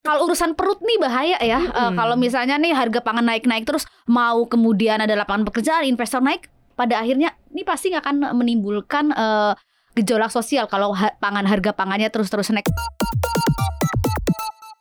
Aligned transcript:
Kalau 0.00 0.24
urusan 0.24 0.56
perut 0.56 0.80
nih 0.80 0.96
bahaya 0.96 1.36
ya. 1.38 1.60
Eh, 1.60 1.92
kalau 1.94 2.16
misalnya 2.16 2.56
nih 2.56 2.72
harga 2.72 3.00
pangan 3.00 3.20
naik-naik 3.22 3.68
terus 3.68 3.84
mau 4.06 4.48
kemudian 4.48 4.96
ada 4.96 5.12
lapangan 5.14 5.44
pekerjaan, 5.44 5.84
investor 5.84 6.18
naik, 6.18 6.48
pada 6.72 6.96
akhirnya 6.96 7.36
ini 7.48 7.62
pasti 7.62 7.92
nggak 7.92 8.00
akan 8.00 8.16
menimbulkan 8.32 9.12
eh, 9.12 9.52
gejolak 9.92 10.32
sosial 10.32 10.64
kalau 10.66 10.96
ha- 10.96 11.12
pangan 11.14 11.44
harga 11.44 11.76
pangannya 11.76 12.08
terus-terus 12.08 12.48
naik. 12.48 12.64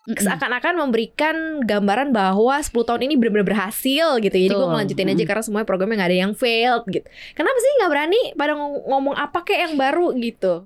Seakan-akan 0.10 0.74
memberikan 0.80 1.36
gambaran 1.62 2.10
bahwa 2.10 2.58
10 2.58 2.74
tahun 2.82 3.06
ini 3.06 3.14
benar-benar 3.14 3.46
berhasil 3.46 4.18
gitu. 4.18 4.34
Jadi 4.34 4.50
gue 4.50 4.68
ngelanjutin 4.72 5.06
aja 5.06 5.24
karena 5.28 5.44
semuanya 5.44 5.68
programnya 5.68 5.96
nggak 6.00 6.10
ada 6.10 6.18
yang 6.18 6.34
failed 6.34 6.84
gitu. 6.88 7.06
Kenapa 7.36 7.58
sih 7.60 7.72
nggak 7.78 7.92
berani 7.92 8.22
pada 8.34 8.56
ngom- 8.56 8.88
ngomong 8.88 9.14
apa 9.14 9.44
kayak 9.44 9.70
yang 9.70 9.76
baru 9.76 10.16
gitu? 10.18 10.64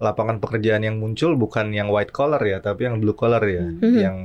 Lapangan 0.00 0.40
pekerjaan 0.40 0.80
yang 0.80 0.96
muncul 0.96 1.36
bukan 1.36 1.70
yang 1.70 1.92
white 1.92 2.08
collar 2.08 2.40
ya, 2.40 2.58
tapi 2.58 2.88
yang 2.88 2.96
blue 2.98 3.12
collar 3.12 3.44
ya, 3.44 3.68
Mhm. 3.68 3.98
yang 4.00 4.16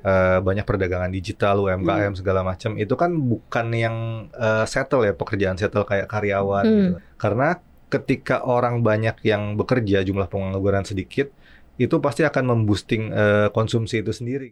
eh, 0.00 0.38
banyak 0.40 0.64
perdagangan 0.64 1.12
digital, 1.12 1.60
UMKM 1.60 2.16
segala 2.16 2.40
macam. 2.40 2.74
Itu 2.74 2.96
kan 2.96 3.12
bukan 3.12 3.66
yang 3.70 3.96
eh, 4.32 4.64
settle 4.64 5.04
ya 5.04 5.12
pekerjaan 5.12 5.60
settle 5.60 5.84
kayak 5.84 6.08
karyawan 6.08 6.64
Hmm. 6.64 6.72
gitu. 6.72 6.94
Karena 7.20 7.48
ketika 7.88 8.40
orang 8.42 8.80
banyak 8.80 9.20
yang 9.22 9.54
bekerja, 9.54 10.00
jumlah 10.00 10.28
pengangguran 10.28 10.84
sedikit, 10.84 11.28
itu 11.76 11.96
pasti 12.00 12.24
akan 12.24 12.44
memboosting 12.48 13.12
eh, 13.12 13.48
konsumsi 13.52 14.00
itu 14.00 14.10
sendiri. 14.10 14.48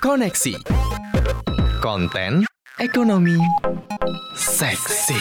Koneksi. 0.00 0.56
Konten 1.84 2.48
ekonomi 2.80 3.36
seksi. 4.36 5.16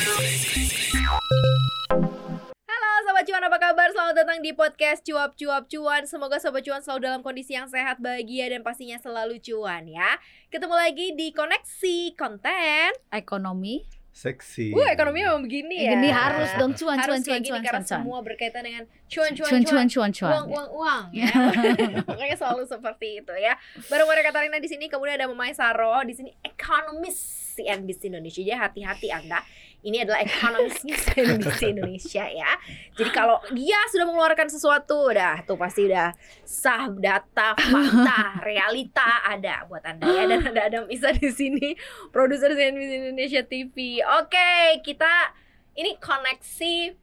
Selamat 4.05 4.21
datang 4.21 4.45
di 4.45 4.53
podcast 4.53 5.01
Cuap 5.01 5.33
Cuap 5.33 5.65
Cuan 5.65 6.05
Semoga 6.05 6.37
Sobat 6.37 6.61
Cuan 6.61 6.77
selalu 6.77 7.09
dalam 7.09 7.21
kondisi 7.25 7.57
yang 7.57 7.65
sehat, 7.65 7.97
bahagia, 7.97 8.53
dan 8.53 8.61
pastinya 8.61 9.01
selalu 9.01 9.41
cuan 9.41 9.81
ya 9.89 10.21
Ketemu 10.53 10.77
lagi 10.77 11.17
di 11.17 11.33
Koneksi 11.33 12.13
Konten 12.13 12.93
Ekonomi. 13.09 13.81
Seksi. 14.15 14.71
Wah 14.71 14.93
ekonomi 14.95 15.25
memang 15.25 15.41
begini 15.43 15.89
ya 15.89 15.97
Ini 15.97 16.07
harus 16.13 16.47
dong 16.55 16.77
cuan 16.77 17.01
Harus 17.01 17.19
cuan 17.19 17.21
cuan 17.25 17.41
gini 17.41 17.49
cuan 17.49 17.61
karena 17.65 17.73
cuan 17.73 17.83
cuan. 17.83 18.01
semua 18.05 18.19
berkaitan 18.21 18.61
dengan 18.61 18.83
cuan 19.09 19.31
cuan 19.35 19.49
Cuan 19.49 19.63
cuan 19.65 19.87
cuan 19.89 20.11
cuan. 20.13 20.31
uang 20.31 20.45
uang 20.53 20.69
uang 20.71 21.03
ya. 21.11 21.29
makanya 22.07 22.35
selalu 22.39 22.63
seperti 22.63 23.25
itu 23.25 23.33
ya 23.35 23.57
bareng 23.89 24.07
bareng 24.07 24.25
Katarina 24.29 24.61
di 24.61 24.69
sini 24.71 24.85
kemudian 24.87 25.17
ada 25.17 25.27
Mamai 25.27 25.51
Saro 25.51 25.99
di 26.05 26.13
sini 26.15 26.31
ekonomis 26.65 27.17
CNBC 27.55 28.09
Indonesia. 28.09 28.41
Jadi 28.41 28.57
hati-hati 28.57 29.07
anda. 29.13 29.39
Ini 29.85 30.01
adalah 30.01 30.25
ekonomis 30.25 30.81
CNBC 30.81 31.61
Indonesia 31.77 32.25
ya. 32.25 32.57
Jadi 32.97 33.09
kalau 33.13 33.37
dia 33.53 33.77
sudah 33.93 34.09
mengeluarkan 34.09 34.49
sesuatu 34.49 35.13
udah 35.13 35.45
tuh 35.45 35.53
pasti 35.61 35.85
udah 35.85 36.09
sah 36.41 36.89
data 36.89 37.53
fakta 37.53 38.41
realita 38.41 39.21
ada 39.29 39.69
buat 39.69 39.85
anda 39.85 40.09
ya. 40.09 40.25
Dan 40.25 40.41
ada 40.41 40.61
Adam 40.65 40.85
Isa 40.89 41.13
di 41.13 41.29
sini 41.29 41.77
produser 42.09 42.57
CNBC 42.57 42.91
Indonesia 43.13 43.45
TV 43.45 44.01
oke 44.01 44.81
kita 44.81 45.37
ini 45.77 46.01
koneksi 46.01 46.97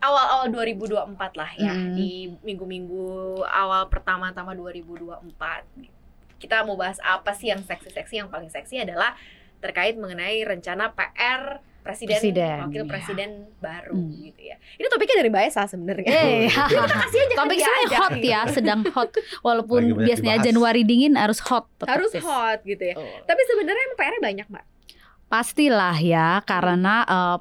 awal-awal 0.00 0.48
2024 0.54 1.34
lah 1.34 1.50
ya. 1.58 1.74
Mm. 1.76 1.92
di 1.98 2.30
minggu-minggu 2.46 3.42
awal 3.42 3.90
pertama-tama 3.90 4.54
2024 4.56 5.99
kita 6.40 6.64
mau 6.64 6.74
bahas 6.74 6.96
apa 6.98 7.30
sih 7.30 7.48
yang 7.48 7.60
seksi-seksi 7.60 8.14
yang 8.16 8.28
paling 8.28 8.48
seksi 8.48 8.80
adalah 8.80 9.12
terkait 9.58 9.94
mengenai 9.94 10.40
rencana 10.42 10.90
PR 10.90 11.60
presiden, 11.80 12.12
Presiden, 12.12 12.56
wakil 12.62 12.82
iya. 12.82 12.90
presiden 12.90 13.30
baru 13.58 13.92
Hmm. 13.94 14.12
gitu 14.12 14.42
ya 14.42 14.56
ini 14.74 14.84
topiknya 14.86 15.16
dari 15.16 15.28
Mbak 15.28 15.44
Esa 15.46 15.62
sebenarnya 15.64 16.08
Eh, 16.08 16.44
Ini 16.44 16.52
kita 16.52 16.96
kasih 16.98 17.18
aja 17.18 17.26
ke 17.26 17.38
Topik 17.38 17.56
sebenarnya 17.58 17.84
aja. 17.86 17.96
hot 17.98 18.18
ya, 18.22 18.40
sedang 18.50 18.80
hot. 18.86 19.10
Walaupun 19.40 19.80
biasanya 19.98 20.34
dibahas. 20.34 20.46
Januari 20.46 20.82
dingin 20.82 21.12
harus 21.14 21.40
hot. 21.42 21.64
tetap 21.74 21.92
harus 21.94 22.12
hot 22.18 22.60
gitu 22.62 22.80
ya 22.82 22.94
Betul. 22.94 23.20
tapi 23.24 23.42
sebenarnya 23.46 23.84
PR-nya 23.94 24.20
banyak 24.20 24.46
mbak 24.48 24.64
Pastilah 25.26 25.96
ya, 25.96 26.42
karena 26.42 26.94
eh, 27.02 27.36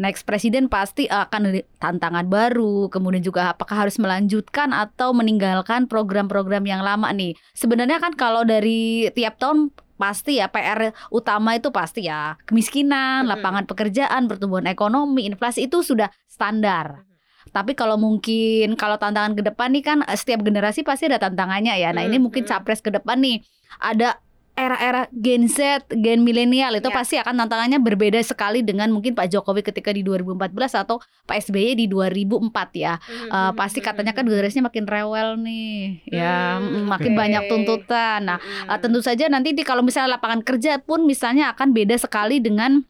next 0.00 0.24
presiden 0.24 0.72
pasti 0.72 1.08
akan 1.08 1.60
tantangan 1.76 2.26
baru. 2.28 2.88
Kemudian 2.88 3.20
juga 3.20 3.52
apakah 3.52 3.86
harus 3.86 4.00
melanjutkan 4.00 4.72
atau 4.72 5.12
meninggalkan 5.12 5.90
program-program 5.90 6.64
yang 6.64 6.80
lama 6.80 7.10
nih. 7.12 7.36
Sebenarnya 7.52 8.00
kan 8.00 8.16
kalau 8.16 8.46
dari 8.46 9.08
tiap 9.12 9.36
tahun 9.36 9.72
pasti 10.00 10.42
ya 10.42 10.50
PR 10.50 10.90
utama 11.14 11.54
itu 11.54 11.70
pasti 11.70 12.10
ya 12.10 12.34
kemiskinan, 12.48 13.28
lapangan 13.28 13.68
pekerjaan, 13.70 14.26
pertumbuhan 14.26 14.66
ekonomi, 14.66 15.28
inflasi 15.30 15.70
itu 15.70 15.84
sudah 15.84 16.10
standar. 16.26 17.06
Tapi 17.50 17.74
kalau 17.74 17.98
mungkin 17.98 18.78
kalau 18.78 18.96
tantangan 18.96 19.34
ke 19.34 19.42
depan 19.42 19.74
nih 19.74 19.84
kan 19.84 19.98
eh, 20.06 20.14
setiap 20.14 20.46
generasi 20.46 20.86
pasti 20.86 21.10
ada 21.10 21.18
tantangannya 21.18 21.74
ya. 21.74 21.90
Nah, 21.90 22.06
ini 22.06 22.22
mungkin 22.22 22.46
capres 22.46 22.78
ke 22.78 22.94
depan 22.94 23.18
nih 23.18 23.42
ada 23.82 24.21
era-era 24.52 25.08
Gen 25.10 25.48
Z, 25.48 25.88
Gen 25.88 26.20
milenial 26.20 26.76
itu 26.76 26.86
Ya. 26.86 26.94
pasti 26.94 27.14
akan 27.16 27.40
tantangannya 27.40 27.80
berbeda 27.80 28.20
sekali 28.20 28.60
dengan 28.60 28.92
mungkin 28.92 29.16
Pak 29.16 29.32
Jokowi 29.32 29.64
ketika 29.64 29.88
di 29.90 30.04
2014 30.04 30.76
atau 30.76 31.00
Pak 31.24 31.40
SBY 31.40 31.72
di 31.72 31.86
2004 31.88 32.68
ya. 32.76 33.00
Eh, 33.08 33.52
pasti 33.56 33.80
katanya 33.80 34.12
kan 34.12 34.28
generasinya 34.28 34.68
makin 34.68 34.84
rewel 34.84 35.40
nih, 35.40 36.04
ya, 36.04 36.60
Hmm, 36.60 36.84
mm, 36.84 36.84
makin 36.84 37.12
banyak 37.16 37.42
tuntutan. 37.48 38.20
Nah, 38.28 38.38
eh, 38.68 38.78
tentu 38.78 39.00
saja 39.00 39.24
nanti 39.26 39.56
di 39.56 39.64
kalau 39.64 39.80
misalnya 39.80 40.20
lapangan 40.20 40.44
kerja 40.44 40.76
pun 40.78 41.08
misalnya 41.08 41.48
akan 41.50 41.72
beda 41.72 41.96
sekali 41.96 42.36
dengan 42.38 42.84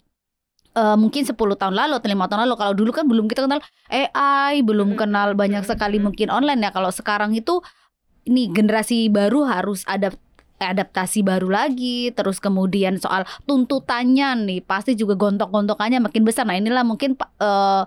eh, 0.73 0.97
mungkin 0.97 1.23
10 1.23 1.37
tahun 1.55 1.77
lalu 1.77 2.01
atau 2.01 2.09
lima 2.09 2.27
tahun 2.27 2.49
lalu. 2.49 2.55
Kalau 2.57 2.73
dulu 2.73 2.91
kan 2.91 3.05
belum 3.05 3.29
kita 3.29 3.45
kenal 3.45 3.61
AI 3.87 4.65
belum 4.65 4.97
kenal 4.97 5.37
banyak 5.37 5.63
sekali 5.63 6.01
mungkin 6.01 6.33
online 6.33 6.65
ya. 6.65 6.71
Kalau 6.73 6.89
sekarang 6.89 7.37
itu 7.37 7.61
ini 8.25 8.49
generasi 8.49 9.13
baru 9.13 9.45
harus 9.45 9.85
ada 9.85 10.17
adaptasi 10.71 11.27
baru 11.27 11.51
lagi 11.51 12.15
terus 12.15 12.39
kemudian 12.39 13.03
soal 13.03 13.27
tuntutannya 13.51 14.39
nih 14.47 14.61
pasti 14.63 14.95
juga 14.95 15.19
gontok-gontokannya 15.19 15.99
makin 15.99 16.23
besar. 16.23 16.47
Nah 16.47 16.55
inilah 16.55 16.87
mungkin 16.87 17.19
pa- 17.19 17.35
eh, 17.43 17.83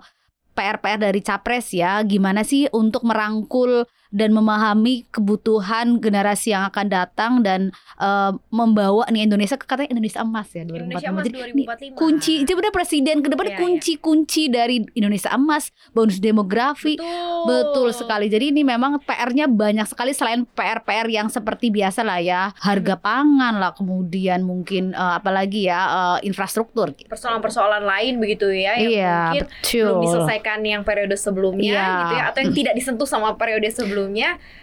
PR-PR 0.56 1.00
dari 1.12 1.20
capres 1.20 1.72
ya 1.76 2.00
gimana 2.04 2.40
sih 2.40 2.68
untuk 2.72 3.04
merangkul 3.04 3.84
dan 4.10 4.30
memahami 4.30 5.06
kebutuhan 5.10 5.98
generasi 5.98 6.50
yang 6.50 6.66
akan 6.66 6.86
datang 6.86 7.32
dan 7.40 7.70
eh, 7.96 8.32
membawa 8.50 9.06
nih 9.08 9.24
Indonesia 9.24 9.54
ke 9.54 9.64
katanya 9.64 9.92
Indonesia 9.92 10.20
emas 10.20 10.48
ya 10.50 10.62
2045 10.62 10.76
Indonesia 10.76 11.08
Emas 11.08 11.24
Jadi, 11.24 11.36
ini 11.36 11.62
2045 11.66 11.96
kunci 11.96 12.34
sebenarnya 12.42 12.74
presiden 12.74 13.16
ke 13.20 13.28
depan 13.28 13.44
Iya, 13.46 13.52
iya. 13.52 13.60
kunci-kunci 13.62 14.42
dari 14.48 14.76
Indonesia 14.92 15.30
emas 15.30 15.64
bonus 15.92 16.18
demografi 16.18 16.96
betul 16.96 17.66
Betul 17.76 17.92
sekali. 17.92 18.26
Jadi 18.26 18.50
ini 18.50 18.62
memang 18.62 18.96
PR-nya 18.98 19.46
banyak 19.46 19.84
sekali 19.84 20.10
selain 20.10 20.48
PR-PR 20.48 21.06
yang 21.06 21.28
seperti 21.28 21.68
biasa 21.68 22.00
lah 22.00 22.18
ya, 22.18 22.42
harga 22.56 22.96
pangan 22.96 23.58
lah, 23.58 23.76
kemudian 23.76 24.40
mungkin 24.40 24.90
eh, 24.90 25.14
apalagi 25.14 25.66
ya 25.66 25.80
eh, 26.16 26.26
infrastruktur. 26.26 26.96
persoalan-persoalan 26.96 27.84
lain 27.84 28.16
begitu 28.16 28.48
ya 28.48 28.74
yang 28.76 28.90
Iya, 28.90 29.16
mungkin 29.28 29.44
betul. 29.50 29.82
belum 29.84 29.98
diselesaikan 30.00 30.58
yang 30.62 30.82
periode 30.82 31.16
sebelumnya 31.16 31.74
Iya. 31.74 31.86
gitu 32.00 32.14
ya 32.14 32.24
atau 32.26 32.38
yang 32.40 32.52
tidak 32.64 32.74
disentuh 32.74 33.04
sama 33.04 33.34
periode 33.34 33.68
sebelumnya 33.68 33.95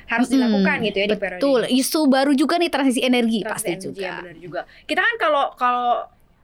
harus 0.05 0.27
Mm-mm, 0.29 0.35
dilakukan 0.37 0.75
gitu 0.85 0.97
ya 1.01 1.07
di 1.09 1.17
periode 1.17 1.41
Betul. 1.41 1.61
ini. 1.65 1.69
Isu 1.81 1.99
baru 2.05 2.31
juga 2.37 2.55
nih 2.61 2.69
transisi 2.69 3.01
energi 3.01 3.41
Transisi 3.41 3.49
pasti 3.49 3.69
energi, 3.73 3.85
juga. 3.89 4.05
ya 4.05 4.11
benar 4.19 4.35
juga. 4.37 4.61
Kita 4.85 5.01
kan 5.01 5.15
kalau 5.17 5.45
kalau 5.57 5.89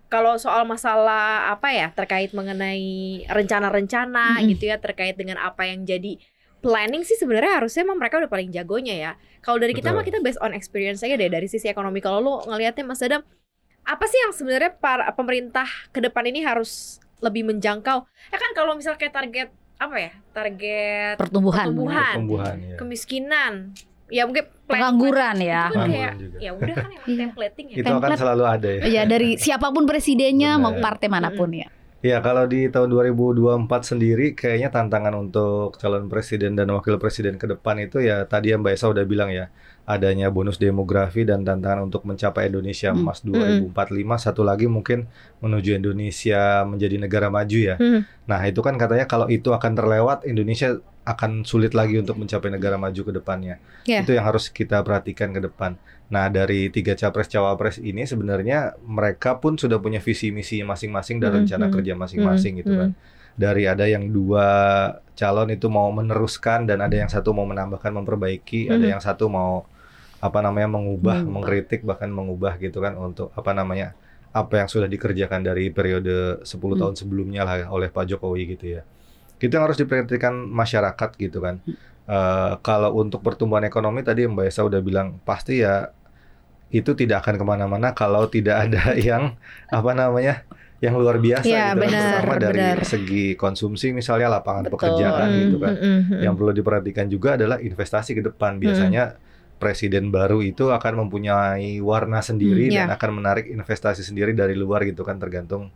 kalau 0.10 0.34
soal 0.42 0.66
masalah 0.66 1.54
apa 1.54 1.70
ya 1.70 1.88
terkait 1.94 2.34
mengenai 2.34 2.82
rencana-rencana 3.30 4.42
Mm-mm. 4.42 4.50
gitu 4.56 4.64
ya 4.74 4.82
terkait 4.82 5.14
dengan 5.14 5.38
apa 5.38 5.70
yang 5.70 5.86
jadi 5.86 6.18
planning 6.60 7.06
sih 7.08 7.16
sebenarnya 7.16 7.64
harusnya 7.64 7.88
emang 7.88 8.02
mereka 8.02 8.20
udah 8.20 8.32
paling 8.32 8.50
jagonya 8.52 8.96
ya. 8.98 9.12
Kalau 9.40 9.62
dari 9.62 9.72
kita 9.78 9.94
Betul. 9.94 9.98
mah 10.02 10.06
kita 10.08 10.20
based 10.20 10.42
on 10.44 10.52
experience 10.52 11.00
aja 11.06 11.16
deh 11.16 11.30
dari 11.32 11.48
sisi 11.48 11.70
ekonomi. 11.72 12.02
Kalau 12.04 12.20
lu 12.20 12.34
ngelihatnya 12.50 12.84
Mas 12.84 13.00
Adam 13.06 13.22
apa 13.86 14.06
sih 14.06 14.20
yang 14.22 14.34
sebenarnya 14.36 14.76
para 14.78 15.10
pemerintah 15.16 15.66
ke 15.90 16.00
depan 16.04 16.26
ini 16.30 16.44
harus 16.44 17.00
lebih 17.24 17.48
menjangkau? 17.48 18.06
Ya 18.32 18.38
kan 18.38 18.52
kalau 18.58 18.76
misal 18.76 18.96
kayak 19.00 19.14
target 19.16 19.50
apa 19.80 19.96
ya? 19.98 20.12
Target 20.30 21.16
Pertumbuhan. 21.16 21.66
Pertumbuhan. 21.66 22.14
Pertumbuhan 22.14 22.56
ya. 22.62 22.76
kemiskinan. 22.76 23.54
Ya 24.10 24.26
mungkin 24.26 24.46
Pengangguran 24.66 25.38
ya. 25.38 25.66
itu 25.66 25.76
kan 25.76 25.88
kayak 25.88 26.14
ya 26.38 26.52
udah 26.52 26.76
kan 26.76 26.90
emang 26.96 27.08
Iya. 27.08 27.18
templating 27.24 27.66
ya. 27.68 27.76
Itu 27.76 27.88
akan 27.88 27.96
Template. 28.00 28.20
selalu 28.20 28.44
ada 28.46 28.70
ya. 28.70 28.82
Ya 28.86 29.02
dari 29.06 29.30
siapa 29.44 29.70
pun 29.70 29.84
presidennya 29.84 30.58
mau 30.58 30.74
partai 30.76 31.08
mana 31.08 31.30
pun 31.30 31.50
ya. 31.52 31.70
Ya, 32.00 32.24
kalau 32.24 32.48
di 32.48 32.66
tahun 32.66 32.88
2024 32.88 33.68
sendiri 33.86 34.32
kayaknya 34.32 34.72
tantangan 34.72 35.12
untuk 35.14 35.76
calon 35.76 36.08
presiden 36.08 36.56
dan 36.56 36.72
wakil 36.72 36.96
presiden 36.96 37.36
ke 37.36 37.44
depan 37.46 37.76
itu 37.78 38.00
ya 38.00 38.24
tadi 38.24 38.50
yang 38.50 38.64
Mbak 38.64 38.72
Esa 38.74 38.88
udah 38.88 39.04
bilang 39.04 39.28
ya, 39.28 39.52
adanya 39.90 40.30
bonus 40.30 40.56
demografi 40.56 41.26
dan 41.26 41.42
tantangan 41.42 41.82
untuk 41.84 42.06
mencapai 42.06 42.46
Indonesia 42.46 42.94
Hmm. 42.94 43.02
Emas 43.02 43.26
2045. 43.26 43.74
Satu 44.22 44.46
lagi 44.46 44.70
mungkin 44.70 45.10
menuju 45.40 45.74
Indonesia 45.76 46.62
menjadi 46.62 46.96
negara 46.96 47.28
maju 47.28 47.58
ya. 47.58 47.76
Hmm. 47.76 48.06
Nah, 48.24 48.40
itu 48.46 48.62
kan 48.62 48.78
katanya 48.78 49.04
kalau 49.04 49.26
itu 49.28 49.50
akan 49.50 49.74
terlewat, 49.74 50.24
Indonesia 50.24 50.78
akan 51.04 51.42
sulit 51.42 51.74
lagi 51.74 51.98
untuk 51.98 52.16
mencapai 52.16 52.54
negara 52.54 52.78
maju 52.78 53.02
ke 53.02 53.10
depannya. 53.12 53.58
Ya. 53.84 54.06
Itu 54.06 54.14
yang 54.14 54.24
harus 54.24 54.46
kita 54.48 54.78
perhatikan 54.80 55.34
ke 55.34 55.42
depan. 55.42 55.74
Nah, 56.08 56.30
dari 56.30 56.70
tiga 56.70 56.94
capres 56.94 57.26
cawapres 57.26 57.78
ini 57.78 58.06
sebenarnya 58.06 58.78
mereka 58.80 59.36
pun 59.36 59.58
sudah 59.58 59.78
punya 59.78 59.98
visi 59.98 60.30
misi 60.30 60.62
masing-masing 60.62 61.18
dan 61.18 61.30
Hmm, 61.32 61.38
rencana 61.42 61.66
hmm, 61.66 61.74
kerja 61.74 61.94
masing-masing 61.96 62.62
gitu 62.62 62.74
kan. 62.78 62.92
dari 63.34 63.64
ada 63.64 63.88
yang 63.88 64.04
dua 64.06 64.46
calon 65.16 65.48
itu 65.48 65.72
mau 65.72 65.88
meneruskan 65.90 66.68
dan 66.68 66.84
ada 66.84 66.92
yang 66.92 67.08
satu 67.08 67.32
mau 67.32 67.48
menambahkan 67.48 67.88
memperbaiki 67.96 68.68
ada 68.68 68.84
Mhm. 68.84 68.92
yang 68.92 69.00
satu 69.00 69.32
mau 69.32 69.64
apa 70.20 70.40
namanya 70.40 70.68
mengubah 70.70 71.18
Mengubah. 71.18 71.32
mengkritik 71.32 71.82
bahkan 71.82 72.10
mengubah 72.10 72.56
gitu 72.58 72.80
kan 72.80 72.96
untuk 72.96 73.32
apa 73.32 73.52
namanya 73.52 73.96
apa 74.30 74.54
yang 74.58 74.68
sudah 74.68 74.86
dikerjakan 74.86 75.42
dari 75.42 75.70
periode 75.70 76.44
10 76.44 76.46
Hmm. 76.46 76.78
tahun 76.78 76.96
sebelumnya 76.96 77.42
lah 77.42 77.66
oleh 77.68 77.88
Pak 77.88 78.06
Jokowi 78.06 78.44
gitu 78.50 78.66
ya 78.70 78.82
itu 79.38 79.50
yang 79.50 79.64
harus 79.64 79.76
diperhatikan 79.76 80.34
masyarakat 80.34 81.10
gitu 81.18 81.40
kan 81.40 81.58
Eh, 82.06 82.54
kalau 82.62 82.98
untuk 82.98 83.22
pertumbuhan 83.22 83.62
ekonomi 83.64 84.02
tadi 84.02 84.26
Mbak 84.26 84.46
Esa 84.48 84.66
udah 84.66 84.82
bilang 84.82 85.22
pasti 85.22 85.62
ya 85.62 85.94
itu 86.70 86.94
tidak 86.94 87.22
akan 87.22 87.38
ke 87.38 87.46
mana-mana 87.46 87.94
kalau 87.94 88.26
tidak 88.26 88.66
ada 88.66 88.94
yang 89.10 89.38
apa 89.68 89.92
namanya 89.94 90.42
yang 90.80 90.96
luar 90.96 91.18
biasa 91.18 91.46
Iya, 91.46 91.54
gitu 91.68 91.70
kan. 91.70 91.78
benar, 91.80 92.02
terutama 92.16 92.34
dari 92.40 92.58
benar. 92.58 92.78
segi 92.82 93.26
konsumsi 93.36 93.92
misalnya 93.92 94.26
lapangan 94.32 94.66
Betul. 94.66 94.74
pekerjaan 94.74 95.28
gitu 95.40 95.58
kan 95.60 95.74
Mm, 95.76 95.86
mm, 95.86 96.02
mm. 96.10 96.20
yang 96.24 96.34
perlu 96.34 96.52
diperhatikan 96.52 97.06
juga 97.08 97.30
adalah 97.36 97.58
investasi 97.60 98.12
ke 98.12 98.22
depan 98.24 98.58
biasanya 98.58 99.14
presiden 99.60 100.10
baru 100.10 100.40
itu 100.42 100.72
akan 100.72 101.06
mempunyai 101.06 101.84
warna 101.84 102.24
sendiri 102.24 102.72
Hmm, 102.72 102.76
dan 102.80 102.88
ya. 102.90 102.96
akan 102.96 103.10
menarik 103.20 103.46
investasi 103.52 104.02
sendiri 104.02 104.32
dari 104.32 104.56
luar 104.56 104.88
gitu 104.88 105.04
kan 105.04 105.20
tergantung 105.20 105.70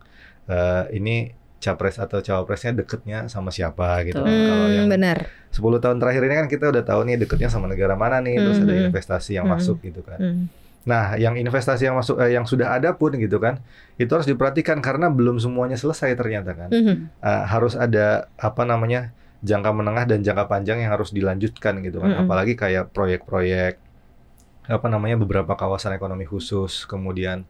eh, 0.44 0.84
ini 0.92 1.32
capres 1.56 1.96
atau 1.96 2.20
cawapresnya 2.20 2.76
deketnya 2.76 3.24
sama 3.32 3.48
siapa 3.48 4.04
gitu 4.04 4.20
kan. 4.20 4.36
Kalau 4.44 4.66
Hmm, 4.68 4.76
yang 4.76 4.86
benar. 4.92 5.24
10 5.48 5.80
tahun 5.80 5.96
terakhir 5.96 6.20
ini 6.28 6.34
kan 6.36 6.46
kita 6.48 6.64
udah 6.68 6.84
tahu 6.84 7.00
nih 7.08 7.16
deketnya 7.24 7.48
sama 7.48 7.64
negara 7.72 7.96
mana 7.96 8.20
nih, 8.20 8.36
terus 8.36 8.60
ada 8.60 8.76
Mhm. 8.76 8.92
investasi 8.92 9.40
yang 9.40 9.48
Mhm. 9.48 9.54
masuk 9.56 9.80
gitu 9.80 10.04
kan. 10.04 10.20
Hmm. 10.20 10.44
Nah, 10.84 11.16
yang 11.16 11.40
investasi 11.40 11.88
yang 11.88 11.96
masuk 11.96 12.20
eh, 12.20 12.36
yang 12.36 12.44
sudah 12.44 12.76
ada 12.76 12.92
pun 12.92 13.16
gitu 13.16 13.40
kan, 13.40 13.56
itu 13.96 14.12
harus 14.12 14.28
diperhatikan 14.28 14.84
karena 14.84 15.08
belum 15.08 15.40
semuanya 15.40 15.80
selesai 15.80 16.12
ternyata 16.12 16.52
kan. 16.52 16.68
Mhm. 16.68 16.96
Eh, 17.24 17.42
harus 17.48 17.72
ada 17.72 18.28
apa 18.36 18.68
namanya 18.68 19.16
jangka 19.44 19.70
menengah 19.78 20.04
dan 20.10 20.20
jangka 20.26 20.44
panjang 20.52 20.78
yang 20.82 20.92
harus 20.96 21.10
dilanjutkan 21.12 21.74
gitu 21.86 21.98
kan. 22.04 22.10
Mhm. 22.16 22.20
Apalagi 22.24 22.54
kayak 22.56 22.84
proyek-proyek 22.96 23.74
apa 24.64 24.86
namanya 24.88 25.16
beberapa 25.20 25.52
kawasan 25.60 25.92
ekonomi 25.98 26.24
khusus, 26.24 26.88
kemudian 26.88 27.44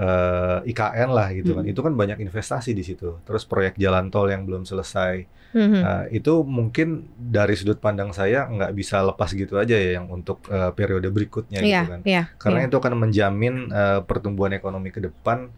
eh, 0.00 0.58
IKN 0.70 1.10
lah 1.14 1.28
gitu 1.36 1.54
kan. 1.56 1.64
Mhm. 1.64 1.70
Itu 1.70 1.80
kan 1.86 1.94
banyak 1.94 2.18
investasi 2.24 2.72
di 2.74 2.82
situ. 2.82 3.20
Terus 3.26 3.44
proyek 3.46 3.78
jalan 3.78 4.10
tol 4.10 4.26
yang 4.32 4.42
belum 4.48 4.64
selesai. 4.66 5.28
Mhm. 5.54 5.80
Nah, 5.84 6.02
itu 6.10 6.42
mungkin 6.42 6.88
dari 7.14 7.54
sudut 7.54 7.78
pandang 7.78 8.10
saya 8.10 8.48
nggak 8.50 8.72
bisa 8.74 9.04
lepas 9.06 9.30
gitu 9.30 9.54
aja 9.62 9.76
ya 9.78 10.00
yang 10.02 10.10
untuk 10.10 10.42
eh, 10.50 10.72
periode 10.74 11.08
berikutnya 11.14 11.60
Iya, 11.62 11.80
gitu 11.84 11.84
kan. 11.94 12.00
iya. 12.02 12.22
Karena 12.42 12.58
iya. 12.64 12.66
itu 12.66 12.76
akan 12.80 12.94
menjamin 13.06 13.54
eh, 13.70 14.00
pertumbuhan 14.02 14.52
ekonomi 14.56 14.90
ke 14.90 14.98
depan 15.04 15.52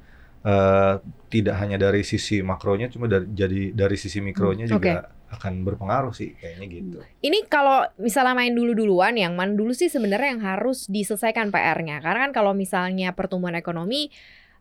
eh, 0.44 0.94
tidak 1.32 1.54
hanya 1.62 1.76
dari 1.80 2.02
sisi 2.06 2.44
makronya, 2.44 2.86
cuma 2.92 3.08
dari 3.10 3.26
jadi 3.32 3.72
dari 3.72 3.96
sisi 3.98 4.18
mikronya 4.20 4.66
Hmm, 4.68 4.74
juga 4.78 4.92
akan 5.26 5.66
berpengaruh 5.66 6.14
sih 6.14 6.38
kayaknya 6.38 6.66
gitu. 6.70 6.98
Ini 7.22 7.50
kalau 7.50 7.82
misalnya 7.98 8.38
main 8.38 8.54
dulu-duluan, 8.54 9.18
yang 9.18 9.34
mana 9.34 9.58
dulu 9.58 9.74
sih 9.74 9.90
sebenarnya 9.90 10.38
yang 10.38 10.42
harus 10.46 10.86
diselesaikan 10.86 11.50
PR-nya. 11.50 11.98
Karena 11.98 12.30
kan 12.30 12.32
kalau 12.32 12.54
misalnya 12.54 13.10
pertumbuhan 13.10 13.58
ekonomi 13.58 14.14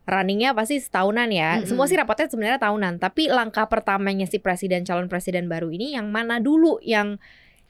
runningnya 0.06 0.54
pasti 0.54 0.78
setahunan 0.78 1.30
ya. 1.30 1.58
Mm-mm. 1.58 1.66
Semua 1.66 1.86
sih 1.90 1.98
rapotnya 1.98 2.30
sebenarnya 2.30 2.62
tahunan. 2.62 3.02
Tapi 3.02 3.30
langkah 3.30 3.66
pertamanya 3.66 4.26
si 4.26 4.38
presiden 4.38 4.86
calon 4.86 5.10
presiden 5.10 5.50
baru 5.50 5.70
ini 5.70 5.94
yang 5.94 6.10
mana 6.10 6.38
dulu 6.38 6.78
yang 6.82 7.18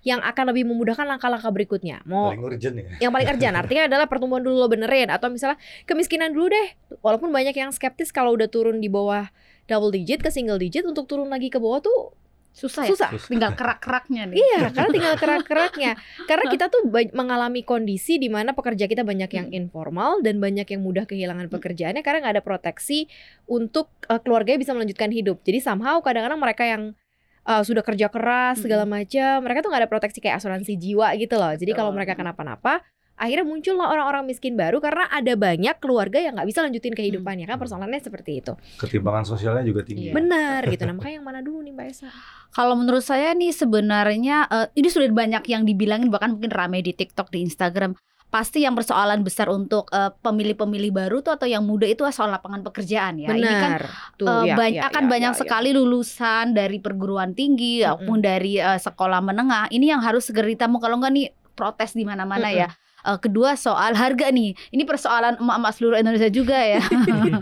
yang 0.07 0.23
akan 0.23 0.55
lebih 0.55 0.71
memudahkan 0.71 1.03
langkah-langkah 1.03 1.51
berikutnya. 1.51 1.99
Mau 2.07 2.31
Paling 2.31 2.47
urgent 2.47 2.77
ya. 2.79 2.87
yang 3.03 3.11
paling 3.11 3.27
urgent 3.27 3.59
artinya 3.59 3.91
adalah 3.91 4.07
pertumbuhan 4.07 4.39
dulu 4.39 4.63
lo 4.63 4.69
benerin 4.71 5.11
atau 5.11 5.27
misalnya 5.33 5.59
kemiskinan 5.83 6.31
dulu 6.31 6.53
deh. 6.55 6.69
Walaupun 7.03 7.35
banyak 7.35 7.59
yang 7.59 7.75
skeptis 7.75 8.15
kalau 8.15 8.39
udah 8.39 8.47
turun 8.47 8.79
di 8.79 8.87
bawah 8.87 9.27
double 9.67 9.91
digit 9.91 10.23
ke 10.23 10.31
single 10.31 10.63
digit 10.63 10.87
untuk 10.87 11.11
turun 11.11 11.27
lagi 11.27 11.51
ke 11.51 11.59
bawah 11.59 11.83
tuh 11.83 12.15
Susah 12.57 12.89
ya? 12.89 12.97
susah. 12.97 13.13
Tinggal 13.13 13.53
kerak-keraknya 13.53 14.33
nih. 14.33 14.41
Iya, 14.41 14.73
karena 14.73 14.91
tinggal 14.97 15.15
kerak-keraknya. 15.21 15.93
Karena 16.25 16.45
kita 16.49 16.73
tuh 16.73 16.89
mengalami 17.13 17.61
kondisi 17.61 18.17
di 18.17 18.33
mana 18.33 18.57
pekerja 18.57 18.89
kita 18.89 19.05
banyak 19.05 19.29
yang 19.29 19.49
informal 19.53 20.25
dan 20.25 20.41
banyak 20.41 20.65
yang 20.65 20.81
mudah 20.81 21.05
kehilangan 21.05 21.53
pekerjaannya 21.53 22.01
karena 22.01 22.25
nggak 22.25 22.35
ada 22.41 22.45
proteksi 22.45 23.13
untuk 23.45 23.93
uh, 24.09 24.17
keluarganya 24.25 24.65
bisa 24.65 24.73
melanjutkan 24.73 25.13
hidup. 25.13 25.45
Jadi 25.45 25.61
somehow 25.61 26.01
kadang-kadang 26.01 26.41
mereka 26.41 26.65
yang 26.65 26.97
uh, 27.45 27.61
sudah 27.61 27.85
kerja 27.85 28.09
keras 28.09 28.65
segala 28.65 28.89
macam, 28.89 29.45
mereka 29.45 29.61
tuh 29.61 29.69
nggak 29.69 29.83
ada 29.85 29.91
proteksi 29.93 30.25
kayak 30.25 30.41
asuransi 30.41 30.81
jiwa 30.81 31.13
gitu 31.21 31.37
loh. 31.37 31.53
Jadi 31.53 31.77
kalau 31.77 31.93
mereka 31.93 32.17
kenapa-napa, 32.17 32.81
akhirnya 33.17 33.49
muncullah 33.49 33.89
orang-orang 33.89 34.29
miskin 34.29 34.55
baru 34.61 34.77
karena 34.77 35.09
ada 35.09 35.33
banyak 35.35 35.77
keluarga 35.81 36.21
yang 36.21 36.37
nggak 36.37 36.49
bisa 36.53 36.61
lanjutin 36.61 36.93
kehidupannya 36.93 37.49
kan 37.49 37.57
persoalannya 37.57 38.01
seperti 38.05 38.45
itu. 38.45 38.53
Ketimpangan 38.77 39.25
sosialnya 39.25 39.65
juga 39.65 39.83
tinggi. 39.83 40.13
Iya. 40.13 40.15
Benar 40.15 40.61
gitu. 40.69 40.85
Nah, 40.85 40.95
makanya 41.01 41.17
yang 41.17 41.27
mana 41.27 41.41
dulu 41.41 41.65
nih 41.65 41.73
Mbak 41.73 41.87
Esa? 41.89 42.09
Kalau 42.53 42.77
menurut 42.77 43.01
saya 43.01 43.33
nih 43.33 43.57
sebenarnya 43.57 44.37
eh, 44.53 44.67
ini 44.77 44.89
sudah 44.93 45.09
banyak 45.09 45.45
yang 45.49 45.65
dibilangin 45.65 46.13
bahkan 46.13 46.37
mungkin 46.37 46.53
ramai 46.53 46.85
di 46.85 46.93
TikTok 46.93 47.33
di 47.33 47.41
Instagram. 47.43 47.97
Pasti 48.27 48.67
yang 48.67 48.77
persoalan 48.77 49.25
besar 49.25 49.49
untuk 49.49 49.89
eh, 49.97 50.13
pemilih-pemilih 50.13 50.93
baru 50.93 51.25
tuh 51.25 51.41
atau 51.41 51.49
yang 51.49 51.65
muda 51.65 51.89
itu 51.89 52.05
soal 52.13 52.29
lapangan 52.29 52.61
pekerjaan 52.69 53.17
ya. 53.17 53.33
Ini 53.33 53.49
kan 53.49 53.71
Benar. 53.81 53.83
Tuh, 54.21 54.29
eh, 54.29 54.45
ya, 54.53 54.55
banyak 54.61 54.83
ya, 54.85 54.91
akan 54.93 55.05
ya, 55.07 55.11
banyak 55.17 55.33
ya, 55.33 55.37
ya. 55.37 55.41
sekali 55.41 55.71
lulusan 55.73 56.45
dari 56.53 56.79
perguruan 56.85 57.33
tinggi 57.33 57.81
Mm-mm. 57.81 57.97
maupun 57.97 58.19
dari 58.21 58.61
eh, 58.61 58.77
sekolah 58.77 59.25
menengah. 59.25 59.73
Ini 59.73 59.97
yang 59.97 60.05
harus 60.05 60.29
segera 60.29 60.53
ditemu 60.53 60.77
kalau 60.85 61.01
enggak 61.01 61.13
nih 61.17 61.27
protes 61.57 61.97
di 61.97 62.05
mana-mana 62.05 62.53
Mm-mm. 62.53 62.61
ya. 62.61 62.69
Eh, 63.07 63.19
kedua 63.23 63.55
soal 63.55 63.95
harga 63.95 64.35
nih. 64.35 64.51
Ini 64.75 64.83
persoalan 64.83 65.39
emak-emak 65.39 65.73
seluruh 65.79 65.97
Indonesia 66.03 66.27
juga 66.27 66.59
ya. 66.59 66.83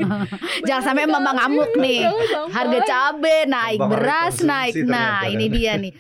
Jangan 0.69 0.83
sampai 0.85 1.09
emak-emak 1.09 1.35
ngamuk 1.41 1.71
nih. 1.81 2.01
Harga 2.53 2.79
cabai 2.85 3.39
naik, 3.49 3.81
beras 3.81 4.37
naik. 4.45 4.75
Nah, 4.85 5.25
ini 5.25 5.49
dia 5.49 5.81
nih. 5.81 5.93